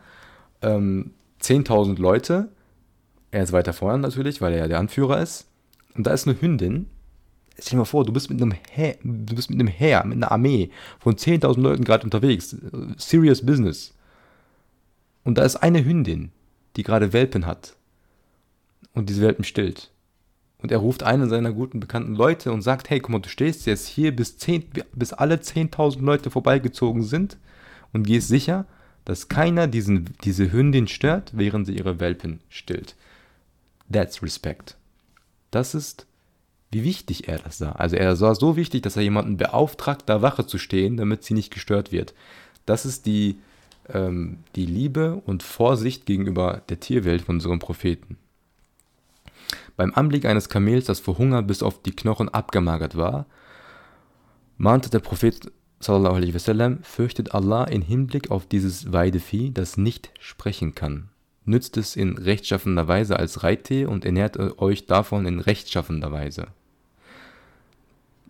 Ähm, 0.62 1.12
10.000 1.42 2.00
Leute. 2.00 2.50
Er 3.32 3.44
ist 3.44 3.54
weiter 3.54 3.74
vorne 3.74 4.00
natürlich, 4.00 4.42
weil 4.42 4.54
er 4.54 4.60
ja 4.60 4.68
der 4.68 4.80
Anführer 4.80 5.22
ist. 5.22 5.48
Und 5.96 6.08
da 6.08 6.14
ist 6.14 6.28
eine 6.28 6.40
Hündin. 6.40 6.88
Stell 7.58 7.72
dir 7.72 7.78
mal 7.78 7.86
vor, 7.86 8.06
du 8.06 8.12
bist 8.12 8.30
mit 8.30 8.42
einem 8.42 8.54
Heer, 8.70 8.98
du 9.04 9.36
bist 9.36 9.50
mit 9.50 9.60
einem 9.60 9.68
Heer, 9.68 10.06
mit 10.06 10.18
einer 10.18 10.32
Armee 10.32 10.72
von 11.00 11.16
10.000 11.16 11.60
Leuten 11.60 11.84
gerade 11.84 12.04
unterwegs. 12.04 12.56
Serious 12.98 13.46
Business. 13.46 13.94
Und 15.24 15.38
da 15.38 15.44
ist 15.44 15.56
eine 15.58 15.84
Hündin, 15.84 16.32
die 16.76 16.84
gerade 16.84 17.14
Welpen 17.14 17.46
hat 17.46 17.76
und 18.94 19.10
diese 19.10 19.22
Welpen 19.22 19.44
stillt. 19.44 19.92
Und 20.60 20.72
er 20.72 20.80
ruft 20.80 21.04
einen 21.04 21.30
seiner 21.30 21.52
guten 21.52 21.80
bekannten 21.80 22.16
Leute 22.16 22.52
und 22.52 22.62
sagt, 22.62 22.90
hey, 22.90 23.00
guck 23.00 23.12
mal, 23.12 23.20
du 23.20 23.30
stehst 23.30 23.66
jetzt 23.66 23.88
hier, 23.88 24.16
bis, 24.16 24.38
10, 24.38 24.66
bis 24.94 25.14
alle 25.14 25.36
10.000 25.36 26.02
Leute 26.02 26.32
vorbeigezogen 26.32 27.04
sind 27.04 27.38
und 27.94 28.08
gehst 28.08 28.30
sicher, 28.30 28.66
dass 29.04 29.28
keiner 29.28 29.68
diesen, 29.68 30.10
diese 30.24 30.52
Hündin 30.52 30.88
stört, 30.88 31.32
während 31.36 31.68
sie 31.68 31.78
ihre 31.78 32.00
Welpen 32.00 32.40
stillt. 32.50 32.96
That's 33.92 34.24
respect. 34.24 34.76
Das 35.52 35.76
ist, 35.76 36.08
wie 36.76 36.84
wichtig 36.84 37.30
er 37.30 37.40
das 37.40 37.58
sah. 37.58 37.72
Also 37.72 37.96
er 37.96 38.18
sah 38.18 38.36
so 38.36 38.58
wichtig, 38.58 38.84
dass 38.84 38.98
er 38.98 39.02
jemanden 39.02 39.38
beauftragt, 39.38 40.04
da 40.08 40.22
Wache 40.22 40.46
zu 40.46 40.58
stehen, 40.58 40.98
damit 40.98 41.24
sie 41.24 41.34
nicht 41.34 41.54
gestört 41.54 41.94
wird. 41.94 42.14
Das 42.66 42.86
ist 42.86 43.06
die, 43.06 43.38
ähm, 43.88 44.40
die 44.58 44.66
Liebe 44.66 45.22
und 45.26 45.42
Vorsicht 45.42 46.06
gegenüber 46.06 46.64
der 46.68 46.82
Tierwelt 46.82 47.22
von 47.22 47.36
unserem 47.36 47.60
Propheten. 47.60 48.18
Beim 49.78 49.94
Anblick 49.94 50.26
eines 50.26 50.50
Kamels, 50.50 50.84
das 50.84 51.00
vor 51.00 51.18
Hunger 51.18 51.44
bis 51.44 51.64
auf 51.64 51.82
die 51.82 51.96
Knochen 51.96 52.28
abgemagert 52.28 52.98
war, 52.98 53.26
mahnte 54.58 54.90
der 54.90 55.00
Prophet 55.00 55.50
sallallahu 55.80 56.16
alaihi 56.16 56.34
wasallam, 56.34 56.80
fürchtet 56.84 57.34
Allah 57.34 57.64
in 57.64 57.84
Hinblick 57.84 58.32
auf 58.32 58.48
dieses 58.48 58.92
Weidevieh, 58.92 59.54
das 59.54 59.78
nicht 59.78 60.10
sprechen 60.20 60.76
kann. 60.76 61.08
Nützt 61.46 61.78
es 61.78 61.96
in 61.96 62.18
rechtschaffender 62.18 62.90
Weise 62.90 63.18
als 63.18 63.44
Reittier 63.44 63.88
und 63.88 64.04
ernährt 64.04 64.38
euch 64.60 64.88
davon 64.88 65.26
in 65.26 65.40
rechtschaffender 65.40 66.12
Weise 66.12 66.48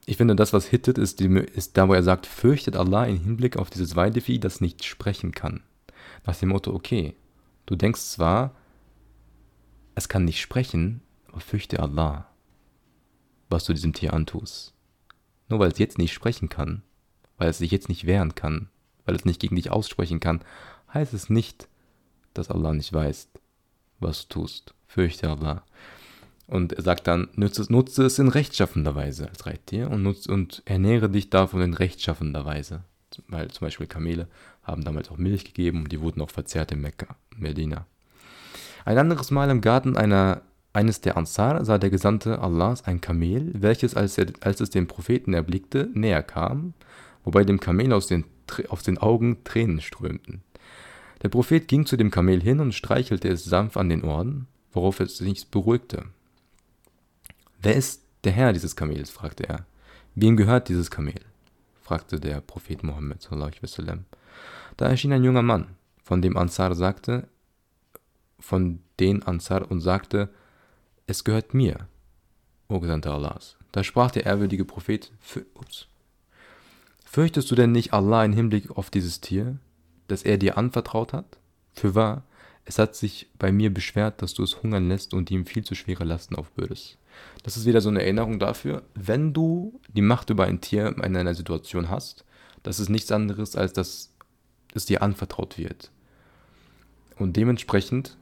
ich 0.05 0.17
finde, 0.17 0.35
das, 0.35 0.53
was 0.53 0.65
hittet, 0.65 0.97
ist, 0.97 1.19
die, 1.19 1.27
ist 1.27 1.77
da, 1.77 1.87
wo 1.87 1.93
er 1.93 2.03
sagt, 2.03 2.25
fürchtet 2.27 2.75
Allah 2.75 3.05
im 3.05 3.19
Hinblick 3.19 3.57
auf 3.57 3.69
dieses 3.69 3.95
Weidevieh, 3.95 4.39
das 4.39 4.61
nicht 4.61 4.83
sprechen 4.83 5.31
kann. 5.31 5.63
Nach 6.25 6.35
dem 6.35 6.49
Motto, 6.49 6.73
okay, 6.73 7.15
du 7.65 7.75
denkst 7.75 8.01
zwar, 8.01 8.55
es 9.95 10.07
kann 10.07 10.25
nicht 10.25 10.41
sprechen, 10.41 11.01
aber 11.27 11.39
fürchte 11.39 11.79
Allah, 11.79 12.29
was 13.49 13.65
du 13.65 13.73
diesem 13.73 13.93
Tier 13.93 14.13
antust. 14.13 14.73
Nur 15.49 15.59
weil 15.59 15.71
es 15.71 15.79
jetzt 15.79 15.97
nicht 15.97 16.13
sprechen 16.13 16.49
kann, 16.49 16.83
weil 17.37 17.49
es 17.49 17.57
sich 17.57 17.71
jetzt 17.71 17.89
nicht 17.89 18.05
wehren 18.05 18.35
kann, 18.35 18.69
weil 19.05 19.15
es 19.15 19.25
nicht 19.25 19.39
gegen 19.39 19.55
dich 19.55 19.71
aussprechen 19.71 20.19
kann, 20.19 20.41
heißt 20.93 21.13
es 21.13 21.29
nicht, 21.29 21.67
dass 22.33 22.51
Allah 22.51 22.73
nicht 22.73 22.93
weiß, 22.93 23.29
was 23.99 24.27
du 24.27 24.41
tust. 24.41 24.73
Fürchte 24.87 25.29
Allah. 25.29 25.63
Und 26.47 26.73
er 26.73 26.83
sagt 26.83 27.07
dann, 27.07 27.29
nutze 27.35 27.61
es, 27.61 27.69
nutze 27.69 28.03
es 28.05 28.19
in 28.19 28.27
rechtschaffender 28.27 28.95
Weise 28.95 29.27
als 29.27 29.45
Reittier 29.45 29.89
und, 29.89 30.03
nutze, 30.03 30.31
und 30.31 30.61
ernähre 30.65 31.09
dich 31.09 31.29
davon 31.29 31.61
in 31.61 31.73
rechtschaffender 31.73 32.45
Weise. 32.45 32.83
Weil 33.27 33.49
zum 33.49 33.65
Beispiel 33.65 33.87
Kamele 33.87 34.27
haben 34.63 34.83
damals 34.83 35.09
auch 35.09 35.17
Milch 35.17 35.45
gegeben 35.45 35.83
und 35.83 35.91
die 35.91 36.01
wurden 36.01 36.21
auch 36.21 36.29
verzehrt 36.29 36.71
in 36.71 36.81
Mekka, 36.81 37.15
Medina. 37.35 37.85
Ein 38.83 38.97
anderes 38.97 39.31
Mal 39.31 39.49
im 39.49 39.61
Garten 39.61 39.97
einer, 39.97 40.41
eines 40.73 41.01
der 41.01 41.17
Ansar 41.17 41.63
sah 41.65 41.77
der 41.77 41.89
Gesandte 41.89 42.39
Allahs 42.39 42.83
ein 42.85 43.01
Kamel, 43.01 43.51
welches, 43.55 43.95
als, 43.95 44.17
er, 44.17 44.27
als 44.41 44.59
es 44.59 44.69
den 44.69 44.87
Propheten 44.87 45.33
erblickte, 45.33 45.89
näher 45.93 46.21
kam, 46.21 46.73
wobei 47.23 47.43
dem 47.43 47.59
Kamel 47.59 47.93
aus 47.93 48.07
den, 48.07 48.25
aus 48.69 48.83
den 48.83 48.99
Augen 48.99 49.43
Tränen 49.43 49.81
strömten. 49.81 50.43
Der 51.23 51.29
Prophet 51.29 51.67
ging 51.67 51.87
zu 51.87 51.97
dem 51.97 52.11
Kamel 52.11 52.41
hin 52.41 52.59
und 52.59 52.73
streichelte 52.73 53.29
es 53.29 53.45
sanft 53.45 53.77
an 53.77 53.89
den 53.89 54.03
Ohren, 54.03 54.47
worauf 54.73 54.99
es 54.99 55.17
sich 55.17 55.47
beruhigte. 55.47 56.05
Wer 57.61 57.75
ist 57.75 58.03
der 58.23 58.31
Herr 58.31 58.53
dieses 58.53 58.75
Kamels? 58.75 59.09
fragte 59.09 59.47
er. 59.47 59.65
Wem 60.15 60.37
gehört 60.37 60.69
dieses 60.69 60.91
Kamel? 60.91 61.21
fragte 61.81 62.19
der 62.19 62.41
Prophet 62.41 62.83
Mohammed. 62.83 63.27
Da 64.77 64.87
erschien 64.87 65.13
ein 65.13 65.23
junger 65.23 65.43
Mann, 65.43 65.75
von 66.03 66.21
dem 66.21 66.35
Ansar 66.35 66.73
sagte, 66.75 67.27
von 68.39 68.79
den 68.99 69.23
Ansar 69.23 69.69
und 69.69 69.81
sagte, 69.81 70.29
es 71.07 71.23
gehört 71.23 71.53
mir, 71.53 71.87
o 72.67 72.79
Gesandter 72.79 73.13
Allahs. 73.13 73.57
Da 73.71 73.83
sprach 73.83 74.11
der 74.11 74.25
ehrwürdige 74.25 74.65
Prophet, 74.65 75.11
ups, 75.53 75.87
fürchtest 77.03 77.51
du 77.51 77.55
denn 77.55 77.71
nicht 77.71 77.93
Allah 77.93 78.25
im 78.25 78.33
Hinblick 78.33 78.71
auf 78.71 78.89
dieses 78.89 79.21
Tier, 79.21 79.57
das 80.07 80.23
er 80.23 80.37
dir 80.37 80.57
anvertraut 80.57 81.13
hat? 81.13 81.37
Für 81.73 81.93
wahr, 81.93 82.23
es 82.65 82.79
hat 82.79 82.95
sich 82.95 83.29
bei 83.37 83.51
mir 83.51 83.73
beschwert, 83.73 84.21
dass 84.21 84.33
du 84.33 84.43
es 84.43 84.63
hungern 84.63 84.87
lässt 84.89 85.13
und 85.13 85.29
ihm 85.29 85.45
viel 85.45 85.63
zu 85.63 85.75
schwere 85.75 86.03
Lasten 86.03 86.35
aufbürdest. 86.35 86.97
Das 87.43 87.57
ist 87.57 87.65
wieder 87.65 87.81
so 87.81 87.89
eine 87.89 88.01
Erinnerung 88.01 88.39
dafür, 88.39 88.83
wenn 88.95 89.33
du 89.33 89.79
die 89.89 90.01
Macht 90.01 90.29
über 90.29 90.45
ein 90.45 90.61
Tier 90.61 90.87
in 90.87 91.15
einer 91.15 91.35
Situation 91.35 91.89
hast, 91.89 92.25
das 92.63 92.79
ist 92.79 92.89
nichts 92.89 93.11
anderes, 93.11 93.55
als 93.55 93.73
dass 93.73 94.13
es 94.73 94.85
dir 94.85 95.03
anvertraut 95.03 95.57
wird. 95.57 95.91
Und 97.17 97.37
dementsprechend 97.37 98.17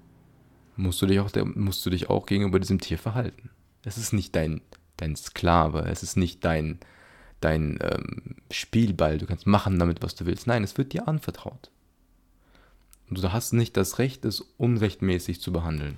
musst 0.75 1.01
du 1.01 1.06
dich 1.06 1.19
auch, 1.19 1.32
musst 1.56 1.86
du 1.86 1.89
dich 1.89 2.10
auch 2.10 2.25
gegenüber 2.25 2.60
diesem 2.60 2.79
Tier 2.79 2.97
verhalten. 2.97 3.49
Es 3.84 3.97
ist 3.97 4.13
nicht 4.13 4.36
dein, 4.36 4.62
dein 4.97 5.15
Sklave, 5.15 5.86
es 5.88 6.03
ist 6.03 6.17
nicht 6.17 6.43
dein, 6.45 6.79
dein 7.41 7.79
ähm, 7.82 8.36
Spielball, 8.51 9.17
du 9.17 9.25
kannst 9.25 9.47
machen 9.47 9.79
damit, 9.79 10.01
was 10.01 10.15
du 10.15 10.25
willst. 10.25 10.47
Nein, 10.47 10.63
es 10.63 10.77
wird 10.77 10.93
dir 10.93 11.08
anvertraut. 11.08 11.69
Und 13.10 13.21
du 13.21 13.32
hast 13.32 13.53
nicht 13.53 13.77
das 13.77 13.99
Recht, 13.99 14.25
es 14.25 14.41
unrechtmäßig 14.58 15.41
zu 15.41 15.51
behandeln. 15.51 15.97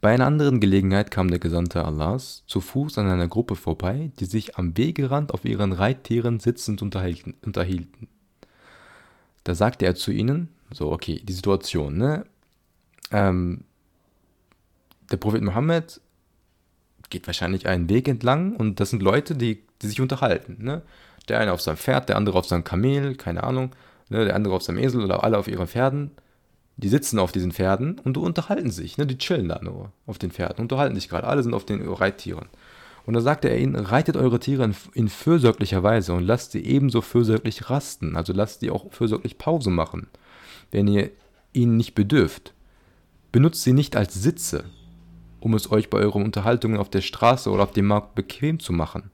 Bei 0.00 0.14
einer 0.14 0.26
anderen 0.26 0.60
Gelegenheit 0.60 1.10
kam 1.10 1.28
der 1.28 1.40
Gesandte 1.40 1.84
Allahs 1.84 2.44
zu 2.46 2.60
Fuß 2.60 2.98
an 2.98 3.08
einer 3.08 3.26
Gruppe 3.26 3.56
vorbei, 3.56 4.12
die 4.20 4.26
sich 4.26 4.56
am 4.56 4.76
Wegerand 4.76 5.34
auf 5.34 5.44
ihren 5.44 5.72
Reittieren 5.72 6.38
sitzend 6.38 6.82
unterhielten. 6.82 8.08
Da 9.42 9.54
sagte 9.54 9.86
er 9.86 9.96
zu 9.96 10.12
ihnen, 10.12 10.48
so, 10.70 10.92
okay, 10.92 11.20
die 11.24 11.32
Situation, 11.32 11.96
ne? 11.96 12.26
Ähm, 13.10 13.64
der 15.10 15.16
Prophet 15.16 15.42
Mohammed 15.42 16.00
geht 17.10 17.26
wahrscheinlich 17.26 17.66
einen 17.66 17.88
Weg 17.88 18.08
entlang 18.08 18.54
und 18.54 18.80
das 18.80 18.90
sind 18.90 19.02
Leute, 19.02 19.34
die, 19.34 19.62
die 19.80 19.86
sich 19.86 20.00
unterhalten. 20.00 20.58
Ne? 20.60 20.82
Der 21.28 21.40
eine 21.40 21.52
auf 21.52 21.62
seinem 21.62 21.76
Pferd, 21.76 22.08
der 22.08 22.16
andere 22.16 22.38
auf 22.38 22.46
seinem 22.46 22.64
Kamel, 22.64 23.14
keine 23.16 23.44
Ahnung, 23.44 23.74
ne? 24.10 24.24
der 24.24 24.36
andere 24.36 24.54
auf 24.54 24.62
seinem 24.62 24.78
Esel 24.78 25.02
oder 25.02 25.24
alle 25.24 25.38
auf 25.38 25.48
ihren 25.48 25.66
Pferden. 25.66 26.10
Die 26.78 26.88
sitzen 26.88 27.18
auf 27.18 27.32
diesen 27.32 27.50
Pferden 27.50 27.98
und 27.98 28.16
unterhalten 28.16 28.70
sich. 28.70 28.98
Ne? 28.98 29.06
Die 29.06 29.18
chillen 29.18 29.48
da 29.48 29.60
nur 29.60 29.92
auf 30.06 30.16
den 30.16 30.30
Pferden, 30.30 30.62
unterhalten 30.62 30.94
sich 30.94 31.08
gerade. 31.08 31.26
Alle 31.26 31.42
sind 31.42 31.52
auf 31.52 31.66
den 31.66 31.86
Reittieren. 31.86 32.46
Und 33.04 33.14
da 33.14 33.20
sagte 33.20 33.48
er 33.48 33.58
ihnen, 33.58 33.74
reitet 33.74 34.16
eure 34.16 34.38
Tiere 34.38 34.64
in, 34.64 34.76
in 34.94 35.08
fürsorglicher 35.08 35.82
Weise 35.82 36.12
und 36.12 36.24
lasst 36.24 36.52
sie 36.52 36.64
ebenso 36.64 37.00
fürsorglich 37.00 37.68
rasten. 37.68 38.16
Also 38.16 38.32
lasst 38.32 38.60
sie 38.60 38.70
auch 38.70 38.92
fürsorglich 38.92 39.38
Pause 39.38 39.70
machen, 39.70 40.06
wenn 40.70 40.86
ihr 40.86 41.10
ihnen 41.52 41.76
nicht 41.76 41.96
bedürft. 41.96 42.54
Benutzt 43.32 43.64
sie 43.64 43.72
nicht 43.72 43.96
als 43.96 44.14
Sitze, 44.14 44.64
um 45.40 45.54
es 45.54 45.72
euch 45.72 45.90
bei 45.90 45.98
euren 45.98 46.22
Unterhaltungen 46.22 46.78
auf 46.78 46.90
der 46.90 47.00
Straße 47.00 47.50
oder 47.50 47.64
auf 47.64 47.72
dem 47.72 47.86
Markt 47.86 48.14
bequem 48.14 48.60
zu 48.60 48.72
machen. 48.72 49.10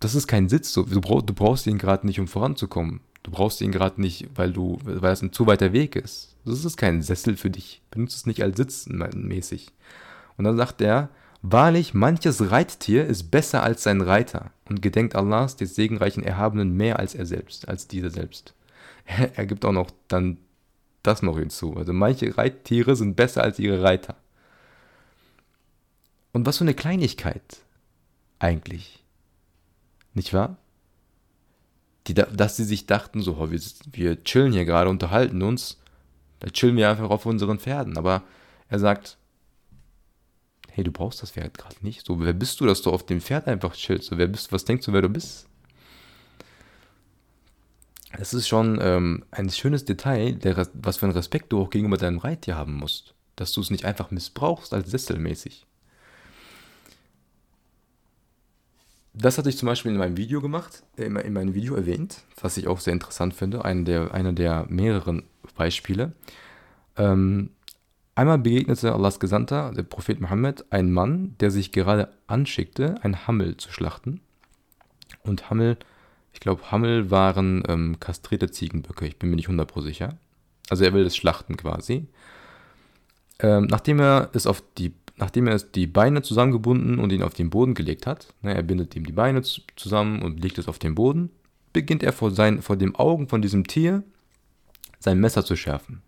Das 0.00 0.14
ist 0.14 0.26
kein 0.26 0.48
Sitz, 0.48 0.72
du, 0.72 0.84
brauchst 0.84 1.66
ihn 1.66 1.78
gerade 1.78 2.06
nicht, 2.06 2.20
um 2.20 2.28
voranzukommen. 2.28 3.00
Du 3.24 3.30
brauchst 3.30 3.60
ihn 3.62 3.72
gerade 3.72 4.00
nicht, 4.00 4.28
weil 4.34 4.52
du, 4.52 4.78
weil 4.84 5.12
es 5.12 5.22
ein 5.22 5.32
zu 5.32 5.46
weiter 5.46 5.72
Weg 5.72 5.96
ist. 5.96 6.36
Das 6.44 6.64
ist 6.64 6.76
kein 6.76 7.02
Sessel 7.02 7.36
für 7.36 7.50
dich. 7.50 7.82
Benutze 7.90 8.16
es 8.16 8.26
nicht 8.26 8.42
als 8.42 8.56
Sitzen 8.56 9.02
mäßig. 9.14 9.72
Und 10.36 10.44
dann 10.44 10.58
sagt 10.58 10.82
er, 10.82 11.08
wahrlich, 11.40 11.94
manches 11.94 12.50
Reittier 12.50 13.06
ist 13.06 13.30
besser 13.30 13.62
als 13.62 13.82
sein 13.82 14.02
Reiter 14.02 14.50
und 14.68 14.82
gedenkt 14.82 15.16
Allahs, 15.16 15.56
des 15.56 15.74
segenreichen 15.74 16.22
Erhabenen, 16.22 16.76
mehr 16.76 16.98
als 16.98 17.14
er 17.14 17.24
selbst, 17.24 17.66
als 17.68 17.88
dieser 17.88 18.10
selbst. 18.10 18.54
Er 19.34 19.46
gibt 19.46 19.64
auch 19.64 19.72
noch 19.72 19.90
dann 20.08 20.38
das 21.02 21.22
noch 21.22 21.38
hinzu. 21.38 21.76
Also 21.76 21.92
manche 21.92 22.36
Reittiere 22.36 22.96
sind 22.96 23.16
besser 23.16 23.42
als 23.42 23.58
ihre 23.58 23.82
Reiter. 23.82 24.16
Und 26.32 26.46
was 26.46 26.58
für 26.58 26.64
eine 26.64 26.74
Kleinigkeit 26.74 27.58
eigentlich. 28.38 29.02
Nicht 30.14 30.32
wahr? 30.32 30.56
Die, 32.06 32.14
dass 32.14 32.56
sie 32.56 32.64
sich 32.64 32.86
dachten, 32.86 33.22
so, 33.22 33.50
wir, 33.50 33.60
wir 33.92 34.24
chillen 34.24 34.52
hier 34.52 34.64
gerade, 34.64 34.90
unterhalten 34.90 35.42
uns, 35.42 35.80
da 36.40 36.48
chillen 36.50 36.76
wir 36.76 36.90
einfach 36.90 37.10
auf 37.10 37.24
unseren 37.24 37.58
Pferden. 37.58 37.96
Aber 37.96 38.22
er 38.68 38.78
sagt, 38.78 39.16
hey, 40.70 40.84
du 40.84 40.92
brauchst 40.92 41.22
das 41.22 41.30
Pferd 41.30 41.56
gerade 41.56 41.76
nicht. 41.80 42.04
So, 42.04 42.20
wer 42.20 42.32
bist 42.32 42.60
du, 42.60 42.66
dass 42.66 42.82
du 42.82 42.90
auf 42.90 43.06
dem 43.06 43.20
Pferd 43.20 43.46
einfach 43.46 43.74
chillst? 43.74 44.08
So, 44.08 44.18
wer 44.18 44.26
bist 44.26 44.52
was 44.52 44.64
denkst 44.64 44.86
du, 44.86 44.92
wer 44.92 45.02
du 45.02 45.08
bist? 45.08 45.48
Das 48.16 48.34
ist 48.34 48.48
schon 48.48 48.78
ähm, 48.80 49.24
ein 49.30 49.50
schönes 49.50 49.84
Detail, 49.84 50.34
der, 50.34 50.68
was 50.74 50.98
für 50.98 51.06
einen 51.06 51.14
Respekt 51.14 51.52
du 51.52 51.60
auch 51.60 51.70
gegenüber 51.70 51.96
deinem 51.96 52.18
Reittier 52.18 52.56
haben 52.56 52.74
musst. 52.74 53.14
Dass 53.36 53.52
du 53.52 53.60
es 53.60 53.70
nicht 53.70 53.84
einfach 53.84 54.10
missbrauchst 54.10 54.74
als 54.74 54.90
Sesselmäßig. 54.90 55.66
Das 59.14 59.38
hatte 59.38 59.48
ich 59.48 59.56
zum 59.56 59.66
Beispiel 59.66 59.92
in 59.92 59.98
meinem 59.98 60.16
Video 60.16 60.40
gemacht, 60.40 60.82
äh, 60.96 61.04
in 61.04 61.32
meinem 61.32 61.54
Video 61.54 61.76
erwähnt, 61.76 62.22
was 62.40 62.56
ich 62.56 62.66
auch 62.66 62.80
sehr 62.80 62.92
interessant 62.92 63.32
finde, 63.32 63.64
einer 63.64 63.84
der, 63.84 64.12
einer 64.12 64.32
der 64.32 64.66
mehreren 64.68 65.22
Beispiele. 65.56 66.12
Ähm, 66.96 67.50
einmal 68.16 68.38
begegnete 68.38 68.92
Allahs 68.92 69.20
Gesandter, 69.20 69.72
der 69.72 69.84
Prophet 69.84 70.20
Mohammed, 70.20 70.64
ein 70.70 70.92
Mann, 70.92 71.36
der 71.38 71.52
sich 71.52 71.70
gerade 71.70 72.08
anschickte, 72.26 72.96
ein 73.02 73.26
Hammel 73.26 73.56
zu 73.56 73.70
schlachten. 73.72 74.20
Und 75.22 75.48
Hammel, 75.48 75.78
ich 76.32 76.40
glaube, 76.40 76.72
Hammel 76.72 77.10
waren 77.12 77.62
ähm, 77.68 78.00
kastrierte 78.00 78.50
Ziegenböcke, 78.50 79.06
ich 79.06 79.18
bin 79.18 79.30
mir 79.30 79.36
nicht 79.36 79.48
100% 79.48 79.82
sicher. 79.82 80.18
Also 80.70 80.84
er 80.84 80.92
will 80.92 81.06
es 81.06 81.16
schlachten 81.16 81.56
quasi. 81.56 82.08
Ähm, 83.38 83.66
nachdem 83.70 84.00
er 84.00 84.30
es 84.32 84.46
auf 84.46 84.62
die 84.76 84.92
nachdem 85.16 85.46
er 85.46 85.58
die 85.58 85.86
Beine 85.86 86.22
zusammengebunden 86.22 86.98
und 86.98 87.12
ihn 87.12 87.22
auf 87.22 87.34
den 87.34 87.50
Boden 87.50 87.74
gelegt 87.74 88.06
hat, 88.06 88.34
ne, 88.42 88.54
er 88.54 88.62
bindet 88.62 88.96
ihm 88.96 89.04
die 89.04 89.12
Beine 89.12 89.42
zusammen 89.42 90.22
und 90.22 90.42
legt 90.42 90.58
es 90.58 90.68
auf 90.68 90.78
den 90.78 90.94
Boden, 90.94 91.30
beginnt 91.72 92.02
er 92.02 92.12
vor, 92.12 92.30
sein, 92.30 92.62
vor 92.62 92.76
den 92.76 92.94
Augen 92.94 93.28
von 93.28 93.42
diesem 93.42 93.66
Tier 93.66 94.02
sein 94.98 95.20
Messer 95.20 95.44
zu 95.44 95.56
schärfen. 95.56 96.02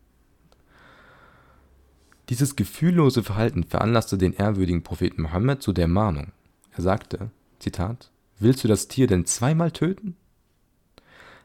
Dieses 2.28 2.56
gefühllose 2.56 3.22
Verhalten 3.22 3.62
veranlasste 3.62 4.18
den 4.18 4.32
ehrwürdigen 4.32 4.82
Propheten 4.82 5.22
Mohammed 5.22 5.62
zu 5.62 5.72
der 5.72 5.86
Mahnung. 5.86 6.32
Er 6.72 6.82
sagte, 6.82 7.30
Zitat, 7.60 8.10
Willst 8.38 8.62
du 8.64 8.68
das 8.68 8.88
Tier 8.88 9.06
denn 9.06 9.24
zweimal 9.24 9.70
töten? 9.70 10.16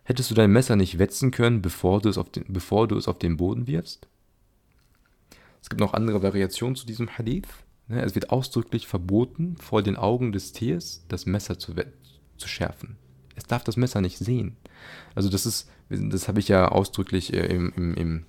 Hättest 0.03 0.29
du 0.29 0.35
dein 0.35 0.51
Messer 0.51 0.75
nicht 0.75 0.99
wetzen 0.99 1.31
können, 1.31 1.61
bevor 1.61 2.01
du 2.01 2.09
es 2.09 2.17
auf 2.17 2.29
den, 2.29 2.45
bevor 2.49 2.87
du 2.87 2.97
es 2.97 3.07
auf 3.07 3.17
den 3.17 3.37
Boden 3.37 3.67
wirfst? 3.67 4.07
Es 5.61 5.69
gibt 5.69 5.79
noch 5.79 5.93
andere 5.93 6.23
Variationen 6.23 6.75
zu 6.75 6.85
diesem 6.85 7.17
Hadith. 7.17 7.47
Ne, 7.87 8.01
es 8.01 8.15
wird 8.15 8.29
ausdrücklich 8.29 8.87
verboten, 8.87 9.57
vor 9.57 9.83
den 9.83 9.97
Augen 9.97 10.31
des 10.31 10.53
Tiers 10.53 11.05
das 11.07 11.25
Messer 11.25 11.59
zu, 11.59 11.73
zu 12.37 12.47
schärfen. 12.47 12.97
Es 13.35 13.43
darf 13.45 13.63
das 13.63 13.77
Messer 13.77 14.01
nicht 14.01 14.17
sehen. 14.17 14.55
Also 15.15 15.29
das 15.29 15.45
ist, 15.45 15.69
das 15.89 16.27
habe 16.27 16.39
ich 16.39 16.47
ja 16.47 16.67
ausdrücklich 16.69 17.33
äh, 17.33 17.45
im, 17.47 17.73
im, 17.75 17.93
im, 17.95 18.25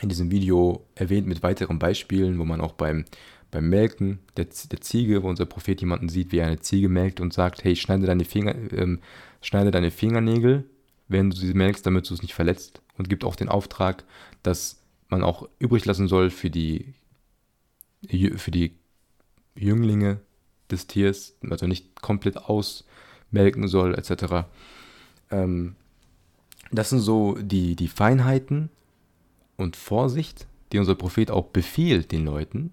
in 0.00 0.08
diesem 0.08 0.30
Video 0.30 0.86
erwähnt 0.94 1.26
mit 1.26 1.42
weiteren 1.42 1.78
Beispielen, 1.78 2.38
wo 2.38 2.44
man 2.44 2.60
auch 2.60 2.72
beim, 2.72 3.04
beim 3.50 3.68
Melken 3.68 4.20
der, 4.36 4.46
der 4.70 4.80
Ziege, 4.80 5.22
wo 5.22 5.28
unser 5.28 5.46
Prophet 5.46 5.80
jemanden 5.80 6.08
sieht, 6.08 6.32
wie 6.32 6.38
er 6.38 6.46
eine 6.46 6.60
Ziege 6.60 6.88
melkt 6.88 7.20
und 7.20 7.32
sagt, 7.32 7.64
hey, 7.64 7.76
schneide 7.76 8.06
deine, 8.06 8.24
Finger, 8.24 8.54
ähm, 8.72 9.00
schneide 9.40 9.70
deine 9.70 9.90
Fingernägel, 9.90 10.64
wenn 11.08 11.30
du 11.30 11.36
sie 11.36 11.54
melkst, 11.54 11.84
damit 11.84 12.08
du 12.08 12.14
es 12.14 12.22
nicht 12.22 12.34
verletzt. 12.34 12.82
Und 12.96 13.08
gibt 13.08 13.24
auch 13.24 13.36
den 13.36 13.48
Auftrag, 13.48 14.04
dass 14.42 14.79
man 15.10 15.22
auch 15.22 15.48
übrig 15.58 15.84
lassen 15.84 16.08
soll 16.08 16.30
für 16.30 16.50
die, 16.50 16.94
für 18.36 18.50
die 18.50 18.72
Jünglinge 19.54 20.20
des 20.70 20.86
Tiers, 20.86 21.36
also 21.48 21.66
nicht 21.66 22.00
komplett 22.00 22.36
ausmelken 22.36 23.68
soll, 23.68 23.94
etc. 23.94 24.46
Ähm, 25.30 25.74
das 26.70 26.90
sind 26.90 27.00
so 27.00 27.36
die, 27.40 27.76
die 27.76 27.88
Feinheiten 27.88 28.70
und 29.56 29.76
Vorsicht, 29.76 30.46
die 30.72 30.78
unser 30.78 30.94
Prophet 30.94 31.30
auch 31.30 31.46
befiehlt 31.46 32.12
den 32.12 32.24
Leuten, 32.24 32.72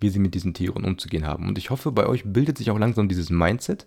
wie 0.00 0.10
sie 0.10 0.18
mit 0.18 0.34
diesen 0.34 0.54
Tieren 0.54 0.84
umzugehen 0.84 1.26
haben. 1.26 1.48
Und 1.48 1.58
ich 1.58 1.70
hoffe, 1.70 1.92
bei 1.92 2.06
euch 2.06 2.24
bildet 2.24 2.58
sich 2.58 2.70
auch 2.70 2.78
langsam 2.78 3.08
dieses 3.08 3.30
Mindset, 3.30 3.86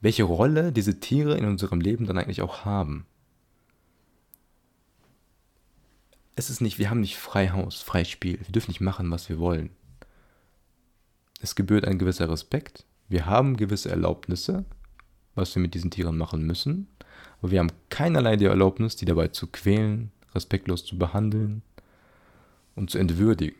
welche 0.00 0.24
Rolle 0.24 0.72
diese 0.72 1.00
Tiere 1.00 1.36
in 1.38 1.46
unserem 1.46 1.80
Leben 1.80 2.06
dann 2.06 2.18
eigentlich 2.18 2.42
auch 2.42 2.64
haben. 2.64 3.06
Es 6.36 6.50
ist 6.50 6.60
nicht, 6.60 6.78
wir 6.78 6.90
haben 6.90 7.00
nicht 7.00 7.16
frei 7.16 7.50
Haus, 7.50 7.80
frei 7.80 8.04
Spiel. 8.04 8.38
Wir 8.38 8.52
dürfen 8.52 8.70
nicht 8.70 8.80
machen, 8.80 9.10
was 9.10 9.28
wir 9.28 9.38
wollen. 9.38 9.70
Es 11.40 11.54
gebührt 11.54 11.86
ein 11.86 11.98
gewisser 11.98 12.28
Respekt. 12.28 12.84
Wir 13.08 13.26
haben 13.26 13.56
gewisse 13.56 13.90
Erlaubnisse, 13.90 14.64
was 15.34 15.54
wir 15.54 15.62
mit 15.62 15.74
diesen 15.74 15.90
Tieren 15.90 16.16
machen 16.16 16.44
müssen. 16.46 16.88
Aber 17.40 17.50
wir 17.50 17.60
haben 17.60 17.72
keinerlei 17.90 18.36
die 18.36 18.46
Erlaubnis, 18.46 18.96
die 18.96 19.04
dabei 19.04 19.28
zu 19.28 19.46
quälen, 19.46 20.10
respektlos 20.34 20.84
zu 20.84 20.98
behandeln 20.98 21.62
und 22.74 22.90
zu 22.90 22.98
entwürdigen. 22.98 23.56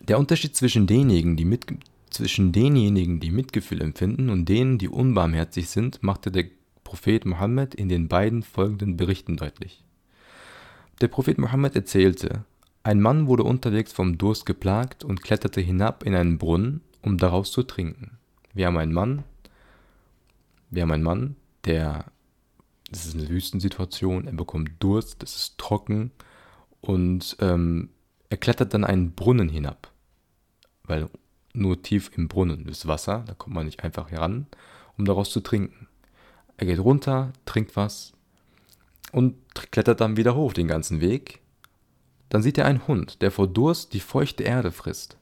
Der 0.00 0.18
Unterschied 0.18 0.56
zwischen 0.56 0.88
denjenigen, 0.88 1.36
die 1.36 1.44
mit, 1.44 1.66
zwischen 2.10 2.52
denjenigen, 2.52 3.20
die 3.20 3.30
Mitgefühl 3.30 3.80
empfinden 3.80 4.30
und 4.30 4.48
denen, 4.48 4.78
die 4.78 4.88
unbarmherzig 4.88 5.68
sind, 5.68 6.02
machte 6.02 6.30
der 6.30 6.46
Prophet 6.84 7.24
Mohammed 7.24 7.74
in 7.74 7.88
den 7.88 8.08
beiden 8.08 8.42
folgenden 8.42 8.96
Berichten 8.96 9.36
deutlich. 9.36 9.84
Der 11.00 11.08
Prophet 11.08 11.38
Mohammed 11.38 11.76
erzählte, 11.76 12.44
ein 12.82 13.00
Mann 13.00 13.26
wurde 13.26 13.44
unterwegs 13.44 13.92
vom 13.92 14.18
Durst 14.18 14.46
geplagt 14.46 15.04
und 15.04 15.22
kletterte 15.22 15.60
hinab 15.60 16.02
in 16.02 16.14
einen 16.14 16.38
Brunnen, 16.38 16.80
um 17.02 17.16
daraus 17.16 17.52
zu 17.52 17.62
trinken. 17.62 18.18
Wir 18.52 18.66
haben 18.66 18.78
einen 18.78 18.92
Mann, 18.92 19.24
wir 20.70 20.82
haben 20.82 20.90
einen 20.90 21.02
Mann, 21.02 21.36
der, 21.64 22.06
das 22.90 23.06
ist 23.06 23.14
eine 23.14 23.28
Wüstensituation, 23.28 24.26
er 24.26 24.32
bekommt 24.32 24.70
Durst, 24.80 25.22
es 25.22 25.36
ist 25.36 25.58
trocken 25.58 26.10
und 26.80 27.36
ähm, 27.40 27.90
er 28.30 28.36
klettert 28.36 28.74
dann 28.74 28.84
einen 28.84 29.12
Brunnen 29.12 29.48
hinab, 29.48 29.92
weil 30.84 31.08
nur 31.52 31.82
tief 31.82 32.10
im 32.16 32.28
Brunnen 32.28 32.68
ist 32.68 32.86
Wasser, 32.86 33.24
da 33.26 33.34
kommt 33.34 33.54
man 33.54 33.66
nicht 33.66 33.84
einfach 33.84 34.10
heran, 34.10 34.46
um 34.96 35.04
daraus 35.04 35.30
zu 35.30 35.40
trinken. 35.40 35.88
Er 36.56 36.66
geht 36.66 36.78
runter, 36.78 37.32
trinkt 37.46 37.76
was 37.76 38.12
und 39.12 39.34
klettert 39.72 40.00
dann 40.00 40.16
wieder 40.16 40.34
hoch 40.34 40.52
den 40.52 40.68
ganzen 40.68 41.00
Weg. 41.00 41.40
Dann 42.28 42.42
sieht 42.42 42.58
er 42.58 42.66
einen 42.66 42.86
Hund, 42.86 43.22
der 43.22 43.30
vor 43.30 43.48
Durst 43.48 43.92
die 43.92 44.00
feuchte 44.00 44.44
Erde 44.44 44.70
frisst. 44.70 45.16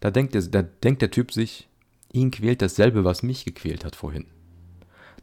Da 0.00 0.10
denkt, 0.10 0.34
der, 0.34 0.42
da 0.42 0.62
denkt 0.62 1.00
der 1.02 1.10
Typ 1.10 1.32
sich, 1.32 1.68
ihn 2.12 2.30
quält 2.30 2.60
dasselbe, 2.60 3.04
was 3.04 3.22
mich 3.22 3.44
gequält 3.44 3.84
hat 3.84 3.96
vorhin. 3.96 4.26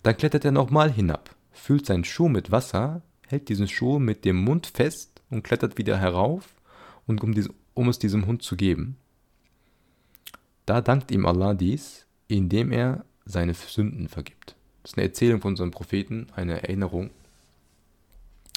Dann 0.02 0.18
klettert 0.18 0.46
er 0.46 0.52
nochmal 0.52 0.92
hinab, 0.92 1.36
füllt 1.52 1.86
seinen 1.86 2.06
Schuh 2.06 2.30
mit 2.30 2.52
Wasser, 2.52 3.02
hält 3.28 3.50
diesen 3.50 3.68
Schuh 3.68 4.00
mit 4.00 4.26
dem 4.26 4.38
Mund 4.38 4.66
fest 4.68 5.22
und 5.30 5.44
klettert 5.44 5.78
wieder 5.78 5.98
herauf, 5.98 6.56
und 7.06 7.22
um, 7.24 7.34
dies, 7.34 7.50
um 7.74 7.90
es 7.90 8.00
diesem 8.00 8.28
Hund 8.28 8.44
zu 8.44 8.56
geben. 8.56 8.96
Da 10.70 10.82
dankt 10.82 11.10
ihm 11.10 11.26
Allah 11.26 11.56
dies, 11.56 12.06
indem 12.28 12.72
er 12.72 13.04
seine 13.26 13.56
Sünden 13.56 14.08
vergibt. 14.08 14.56
Das 14.84 14.92
ist 14.92 14.98
eine 15.00 15.08
Erzählung 15.08 15.42
von 15.42 15.54
unserem 15.54 15.72
Propheten, 15.72 16.28
eine 16.36 16.62
Erinnerung 16.62 17.10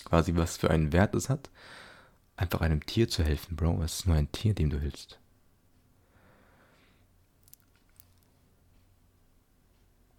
quasi 0.04 0.36
was 0.36 0.58
für 0.58 0.68
einen 0.68 0.92
Wert 0.92 1.14
es 1.14 1.30
hat, 1.30 1.48
einfach 2.36 2.60
einem 2.60 2.84
Tier 2.84 3.08
zu 3.08 3.22
helfen, 3.22 3.56
Bro. 3.56 3.82
Es 3.82 4.00
ist 4.00 4.06
nur 4.06 4.16
ein 4.16 4.30
Tier, 4.30 4.52
dem 4.52 4.68
du 4.68 4.78
hilfst. 4.78 5.18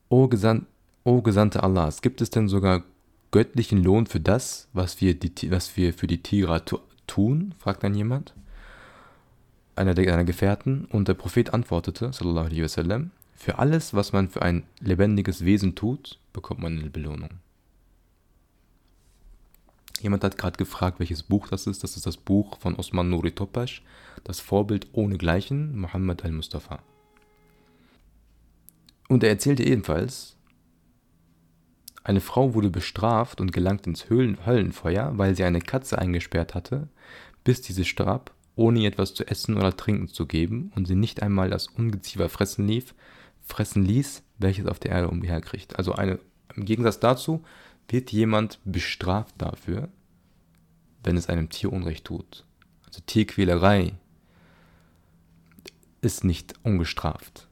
O, 0.09 0.27
Gesan 0.27 0.65
o 1.03 1.21
Gesandte 1.21 1.61
Allahs, 1.61 2.01
gibt 2.01 2.21
es 2.21 2.31
denn 2.31 2.47
sogar 2.47 2.85
göttlichen 3.29 3.83
Lohn 3.83 4.07
für 4.07 4.19
das, 4.19 4.67
was 4.73 4.99
wir, 4.99 5.13
die, 5.13 5.51
was 5.51 5.77
wir 5.77 5.93
für 5.93 6.07
die 6.07 6.23
Tiere 6.23 6.59
tun? 7.05 7.53
fragt 7.59 7.83
dann 7.83 7.93
jemand. 7.93 8.33
Einer 9.75 9.95
seiner 9.95 10.23
Gefährten. 10.23 10.85
Und 10.85 11.07
der 11.07 11.13
Prophet 11.13 11.53
antwortete, 11.53 12.13
sallallahu 12.13 12.45
alaihi 12.45 12.63
wasallam, 12.63 13.11
für 13.35 13.59
alles, 13.59 13.93
was 13.93 14.13
man 14.13 14.29
für 14.29 14.41
ein 14.41 14.63
lebendiges 14.79 15.43
Wesen 15.43 15.75
tut, 15.75 16.19
bekommt 16.31 16.61
man 16.61 16.79
eine 16.79 16.89
Belohnung. 16.89 17.29
Jemand 20.01 20.23
hat 20.23 20.37
gerade 20.37 20.57
gefragt, 20.57 20.99
welches 20.99 21.23
Buch 21.23 21.47
das 21.47 21.65
ist. 21.65 21.83
Das 21.83 21.95
ist 21.95 22.05
das 22.05 22.17
Buch 22.17 22.59
von 22.59 22.75
Osman 22.75 23.09
Nuri 23.09 23.31
Topasch, 23.31 23.83
das 24.23 24.39
Vorbild 24.39 24.87
ohnegleichen, 24.93 25.79
Muhammad 25.79 26.25
al-Mustafa. 26.25 26.79
Und 29.07 29.23
er 29.23 29.29
erzählte 29.29 29.63
ebenfalls, 29.63 30.35
eine 32.03 32.19
Frau 32.19 32.53
wurde 32.53 32.69
bestraft 32.69 33.39
und 33.39 33.53
gelangt 33.53 33.87
ins 33.87 34.09
Höllenfeuer, 34.09 35.17
weil 35.17 35.35
sie 35.35 35.45
eine 35.45 35.61
Katze 35.61 35.97
eingesperrt 35.97 36.53
hatte, 36.53 36.89
bis 37.45 37.61
diese 37.61 37.85
starb, 37.85 38.31
ohne 38.55 38.79
ihr 38.79 38.87
etwas 38.87 39.13
zu 39.13 39.27
essen 39.27 39.57
oder 39.57 39.75
trinken 39.75 40.07
zu 40.07 40.25
geben 40.25 40.71
und 40.75 40.87
sie 40.87 40.95
nicht 40.95 41.23
einmal 41.23 41.49
das 41.49 41.67
Ungeziefer 41.67 42.29
fressen 42.29 42.67
lief, 42.67 42.93
fressen 43.41 43.83
ließ, 43.83 44.23
welches 44.37 44.67
auf 44.67 44.79
der 44.79 44.91
Erde 44.91 45.09
umherkriegt. 45.09 45.77
Also 45.77 45.93
eine, 45.93 46.19
im 46.55 46.65
Gegensatz 46.65 46.99
dazu 46.99 47.43
wird 47.89 48.11
jemand 48.11 48.59
bestraft 48.63 49.35
dafür, 49.37 49.89
wenn 51.03 51.17
es 51.17 51.27
einem 51.27 51.49
Tier 51.49 51.73
Unrecht 51.73 52.05
tut. 52.05 52.45
Also 52.85 53.01
Tierquälerei 53.05 53.93
ist 56.01 56.23
nicht 56.23 56.53
ungestraft. 56.63 57.47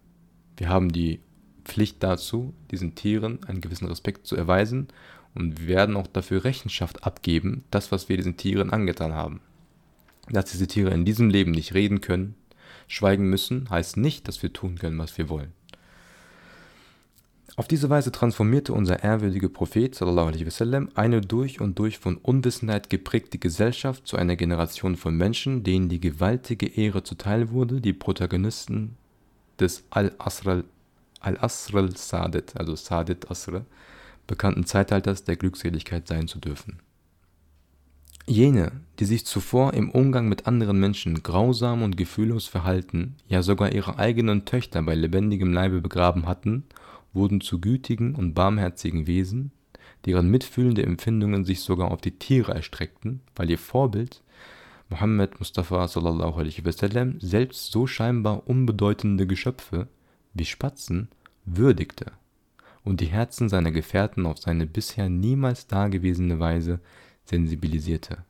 Wir 0.58 0.70
haben 0.70 0.92
die 0.92 1.22
Pflicht 1.64 2.04
dazu, 2.04 2.54
diesen 2.70 2.96
Tieren 2.96 3.44
einen 3.46 3.62
gewissen 3.62 3.88
Respekt 3.88 4.28
zu 4.28 4.36
erweisen 4.36 4.88
und 5.34 5.68
werden 5.68 5.96
auch 5.96 6.08
dafür 6.08 6.44
Rechenschaft 6.44 7.04
abgeben, 7.04 7.64
das, 7.72 7.92
was 7.92 8.10
wir 8.10 8.18
diesen 8.18 8.38
Tieren 8.38 8.72
angetan 8.72 9.14
haben. 9.14 9.42
Dass 10.30 10.52
diese 10.52 10.68
Tiere 10.68 10.92
in 10.92 11.06
diesem 11.06 11.30
Leben 11.30 11.52
nicht 11.52 11.74
reden 11.74 12.02
können, 12.02 12.36
schweigen 12.88 13.30
müssen, 13.30 13.70
heißt 13.70 13.98
nicht, 13.98 14.28
dass 14.28 14.44
wir 14.44 14.54
tun 14.54 14.78
können, 14.78 14.98
was 14.98 15.18
wir 15.18 15.30
wollen. 15.30 15.54
Auf 17.58 17.68
diese 17.68 17.90
Weise 17.90 18.12
transformierte 18.12 18.74
unser 18.74 19.04
ehrwürdiger 19.04 19.50
Prophet 19.50 20.00
wasallam, 20.00 20.90
eine 20.96 21.20
durch 21.20 21.60
und 21.60 21.78
durch 21.78 22.00
von 22.00 22.16
Unwissenheit 22.18 22.90
geprägte 22.90 23.40
Gesellschaft 23.40 24.08
zu 24.08 24.16
einer 24.16 24.38
Generation 24.38 24.96
von 24.96 25.16
Menschen, 25.16 25.64
denen 25.64 25.90
die 25.90 26.00
gewaltige 26.00 26.68
Ehre 26.68 27.04
zuteil 27.04 27.52
wurde, 27.52 27.82
die 27.82 27.94
Protagonisten 27.94 28.96
des 29.60 29.84
Al-Asr 29.90 30.64
al-Sadet, 31.20 32.56
also 32.58 32.76
Sadet 32.76 33.30
Asr, 33.30 33.66
bekannten 34.28 34.66
Zeitalters 34.66 35.24
der 35.26 35.36
Glückseligkeit 35.36 36.08
sein 36.08 36.28
zu 36.28 36.40
dürfen. 36.40 36.80
Jene, 38.28 38.72
die 39.00 39.06
sich 39.06 39.26
zuvor 39.26 39.74
im 39.74 39.90
Umgang 39.90 40.30
mit 40.30 40.48
anderen 40.48 40.80
Menschen 40.80 41.24
grausam 41.24 41.82
und 41.82 41.98
gefühllos 41.98 42.48
verhalten, 42.48 43.16
ja 43.28 43.42
sogar 43.42 43.72
ihre 43.74 43.98
eigenen 43.98 44.46
Töchter 44.46 44.82
bei 44.84 44.96
lebendigem 44.96 45.52
Leibe 45.54 45.82
begraben 45.82 46.28
hatten 46.28 46.66
wurden 47.14 47.42
zu 47.42 47.60
gütigen 47.60 48.16
und 48.16 48.34
barmherzigen 48.34 49.08
Wesen, 49.08 49.52
deren 50.06 50.30
mitfühlende 50.30 50.84
Empfindungen 50.84 51.46
sich 51.46 51.62
sogar 51.62 51.92
auf 51.92 52.02
die 52.02 52.18
Tiere 52.18 52.54
erstreckten, 52.54 53.22
weil 53.36 53.50
ihr 53.50 53.58
Vorbild 53.58 54.24
Muhammad 54.90 55.40
Mustafa 55.40 55.88
sallallahu 55.88 56.40
alaihi 56.40 56.66
wasallam 56.66 57.20
selbst 57.20 57.72
so 57.72 57.88
scheinbar 57.88 58.48
unbedeutende 58.48 59.26
Geschöpfe 59.26 59.88
wie 60.34 60.46
Spatzen 60.46 61.10
würdigte 61.46 62.12
und 62.84 63.00
die 63.00 63.06
Herzen 63.06 63.48
seiner 63.48 63.72
Gefährten 63.72 64.26
auf 64.26 64.38
seine 64.38 64.66
bisher 64.66 65.08
niemals 65.08 65.68
dagewesene 65.68 66.40
Weise 66.40 66.80
sensibilisierte. 67.26 68.24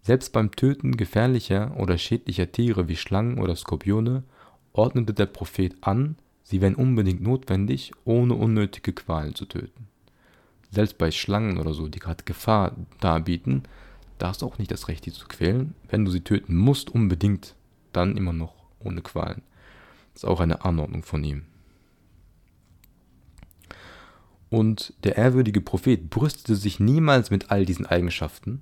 Selbst 0.00 0.32
beim 0.32 0.50
Töten 0.50 0.96
gefährlicher 0.96 1.76
oder 1.78 1.96
schädlicher 1.98 2.50
Tiere 2.50 2.88
wie 2.88 2.96
Schlangen 2.96 3.38
oder 3.38 3.54
Skorpione 3.54 4.24
ordnete 4.72 5.14
der 5.14 5.26
Prophet 5.26 5.76
an, 5.80 6.16
Sie 6.44 6.60
wären 6.60 6.74
unbedingt 6.74 7.22
notwendig, 7.22 7.92
ohne 8.04 8.34
unnötige 8.34 8.92
Qualen 8.92 9.34
zu 9.34 9.46
töten. 9.46 9.88
Selbst 10.70 10.98
bei 10.98 11.10
Schlangen 11.10 11.58
oder 11.58 11.72
so, 11.72 11.88
die 11.88 11.98
gerade 11.98 12.24
Gefahr 12.24 12.76
darbieten, 13.00 13.62
da 14.18 14.28
hast 14.28 14.42
du 14.42 14.46
auch 14.46 14.58
nicht 14.58 14.70
das 14.70 14.88
Recht, 14.88 15.06
die 15.06 15.12
zu 15.12 15.26
quälen. 15.28 15.74
Wenn 15.88 16.04
du 16.04 16.10
sie 16.10 16.20
töten 16.20 16.56
musst, 16.56 16.90
unbedingt, 16.90 17.54
dann 17.92 18.16
immer 18.16 18.32
noch 18.32 18.54
ohne 18.80 19.02
Qualen. 19.02 19.42
Das 20.12 20.24
ist 20.24 20.28
auch 20.28 20.40
eine 20.40 20.64
Anordnung 20.64 21.02
von 21.04 21.24
ihm. 21.24 21.46
Und 24.52 24.92
der 25.02 25.16
ehrwürdige 25.16 25.62
Prophet 25.62 26.10
brüstete 26.10 26.56
sich 26.56 26.78
niemals 26.78 27.30
mit 27.30 27.50
all 27.50 27.64
diesen 27.64 27.86
Eigenschaften, 27.86 28.60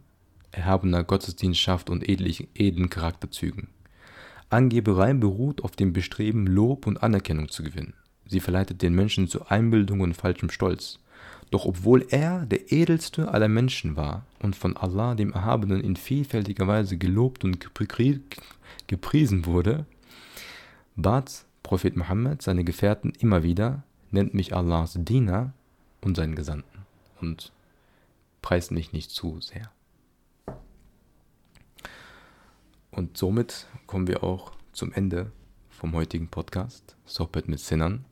erhabener 0.53 1.03
Gottesdienstschaft 1.03 1.91
und 1.91 2.09
edlen 2.09 2.91
Charakterzügen. 2.91 3.67
Angeberei 4.51 5.13
beruht 5.15 5.65
auf 5.65 5.73
dem 5.73 5.93
Bestreben, 5.93 6.47
Lob 6.47 6.87
und 6.87 7.03
Anerkennung 7.03 7.49
zu 7.49 7.65
gewinnen. 7.65 7.95
Sie 8.25 8.39
verleitet 8.39 8.83
den 8.83 8.95
Menschen 8.95 9.27
zu 9.27 9.47
Einbildung 9.49 9.99
und 9.99 10.15
falschem 10.15 10.51
Stolz. 10.51 11.01
Doch 11.51 11.65
obwohl 11.65 12.07
er 12.11 12.47
der 12.47 12.71
edelste 12.71 13.35
aller 13.35 13.49
Menschen 13.49 13.97
war 13.97 14.25
und 14.39 14.55
von 14.55 14.77
Allah, 14.77 15.17
dem 15.17 15.33
Erhabenen, 15.33 15.81
in 15.81 15.97
vielfältiger 15.97 16.69
Weise 16.69 16.99
gelobt 16.99 17.43
und 17.43 17.59
gepriesen 18.87 19.45
wurde, 19.45 19.87
bat 20.95 21.47
Prophet 21.65 21.97
Muhammad 21.97 22.43
seine 22.43 22.63
Gefährten 22.63 23.13
immer 23.19 23.43
wieder, 23.43 23.83
nennt 24.13 24.35
mich 24.35 24.55
Allahs 24.55 24.97
Diener 24.97 25.53
und 26.01 26.17
seinen 26.17 26.35
Gesandten 26.35 26.87
und 27.21 27.53
preist 28.43 28.71
mich 28.71 28.93
nicht 28.93 29.11
zu 29.11 29.41
sehr. 29.41 29.71
Und 32.91 33.17
somit 33.17 33.67
kommen 33.87 34.07
wir 34.07 34.25
auch 34.25 34.53
zum 34.73 34.93
Ende 34.93 35.33
vom 35.69 35.95
heutigen 35.95 36.29
Podcast, 36.29 36.97
Sohbet 37.07 37.49
mit 37.49 37.61
Sinnern. 37.61 38.05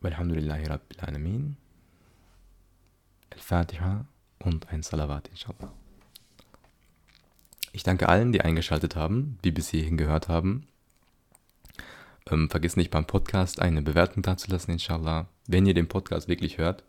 Walhamdulillahi 0.00 0.66
Rabbil 0.66 1.00
Alamin. 1.00 1.56
Al-Fatiha 3.30 4.04
und 4.40 4.68
ein 4.68 4.82
Salawat, 4.82 5.28
inshallah. 5.28 5.72
Ich 7.72 7.82
danke 7.82 8.08
allen, 8.08 8.32
die 8.32 8.42
eingeschaltet 8.42 8.96
haben, 8.96 9.38
die 9.44 9.50
bis 9.50 9.68
hierhin 9.68 9.96
gehört 9.96 10.28
haben. 10.28 10.66
Ähm, 12.30 12.48
vergiss 12.50 12.76
nicht 12.76 12.90
beim 12.90 13.06
Podcast 13.06 13.60
eine 13.60 13.82
Bewertung 13.82 14.22
dazulassen, 14.22 14.72
inshallah. 14.72 15.26
Wenn 15.46 15.66
ihr 15.66 15.74
den 15.74 15.88
Podcast 15.88 16.28
wirklich 16.28 16.58
hört, 16.58 16.84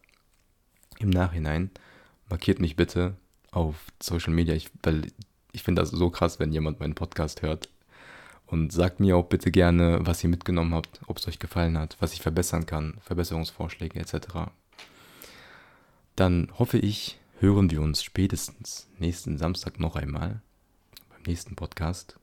im 0.99 1.09
Nachhinein 1.09 1.71
markiert 2.29 2.59
mich 2.59 2.75
bitte 2.75 3.15
auf 3.51 3.75
Social 4.01 4.33
Media, 4.33 4.53
ich, 4.53 4.69
weil 4.83 5.07
ich 5.51 5.63
finde 5.63 5.81
das 5.81 5.91
so 5.91 6.09
krass, 6.09 6.39
wenn 6.39 6.51
jemand 6.51 6.79
meinen 6.79 6.95
Podcast 6.95 7.41
hört. 7.41 7.69
Und 8.45 8.71
sagt 8.71 8.99
mir 8.99 9.17
auch 9.17 9.25
bitte 9.25 9.49
gerne, 9.49 9.99
was 10.01 10.23
ihr 10.23 10.29
mitgenommen 10.29 10.75
habt, 10.75 10.99
ob 11.07 11.17
es 11.17 11.27
euch 11.27 11.39
gefallen 11.39 11.77
hat, 11.77 11.97
was 11.99 12.13
ich 12.13 12.21
verbessern 12.21 12.65
kann, 12.65 12.97
Verbesserungsvorschläge 13.01 13.99
etc. 13.99 14.51
Dann 16.15 16.51
hoffe 16.59 16.77
ich, 16.77 17.17
hören 17.39 17.71
wir 17.71 17.81
uns 17.81 18.03
spätestens 18.03 18.87
nächsten 18.99 19.37
Samstag 19.37 19.79
noch 19.79 19.95
einmal 19.95 20.41
beim 21.09 21.23
nächsten 21.25 21.55
Podcast. 21.55 22.19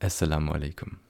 Assalamu 0.00 0.52
alaikum. 0.52 1.07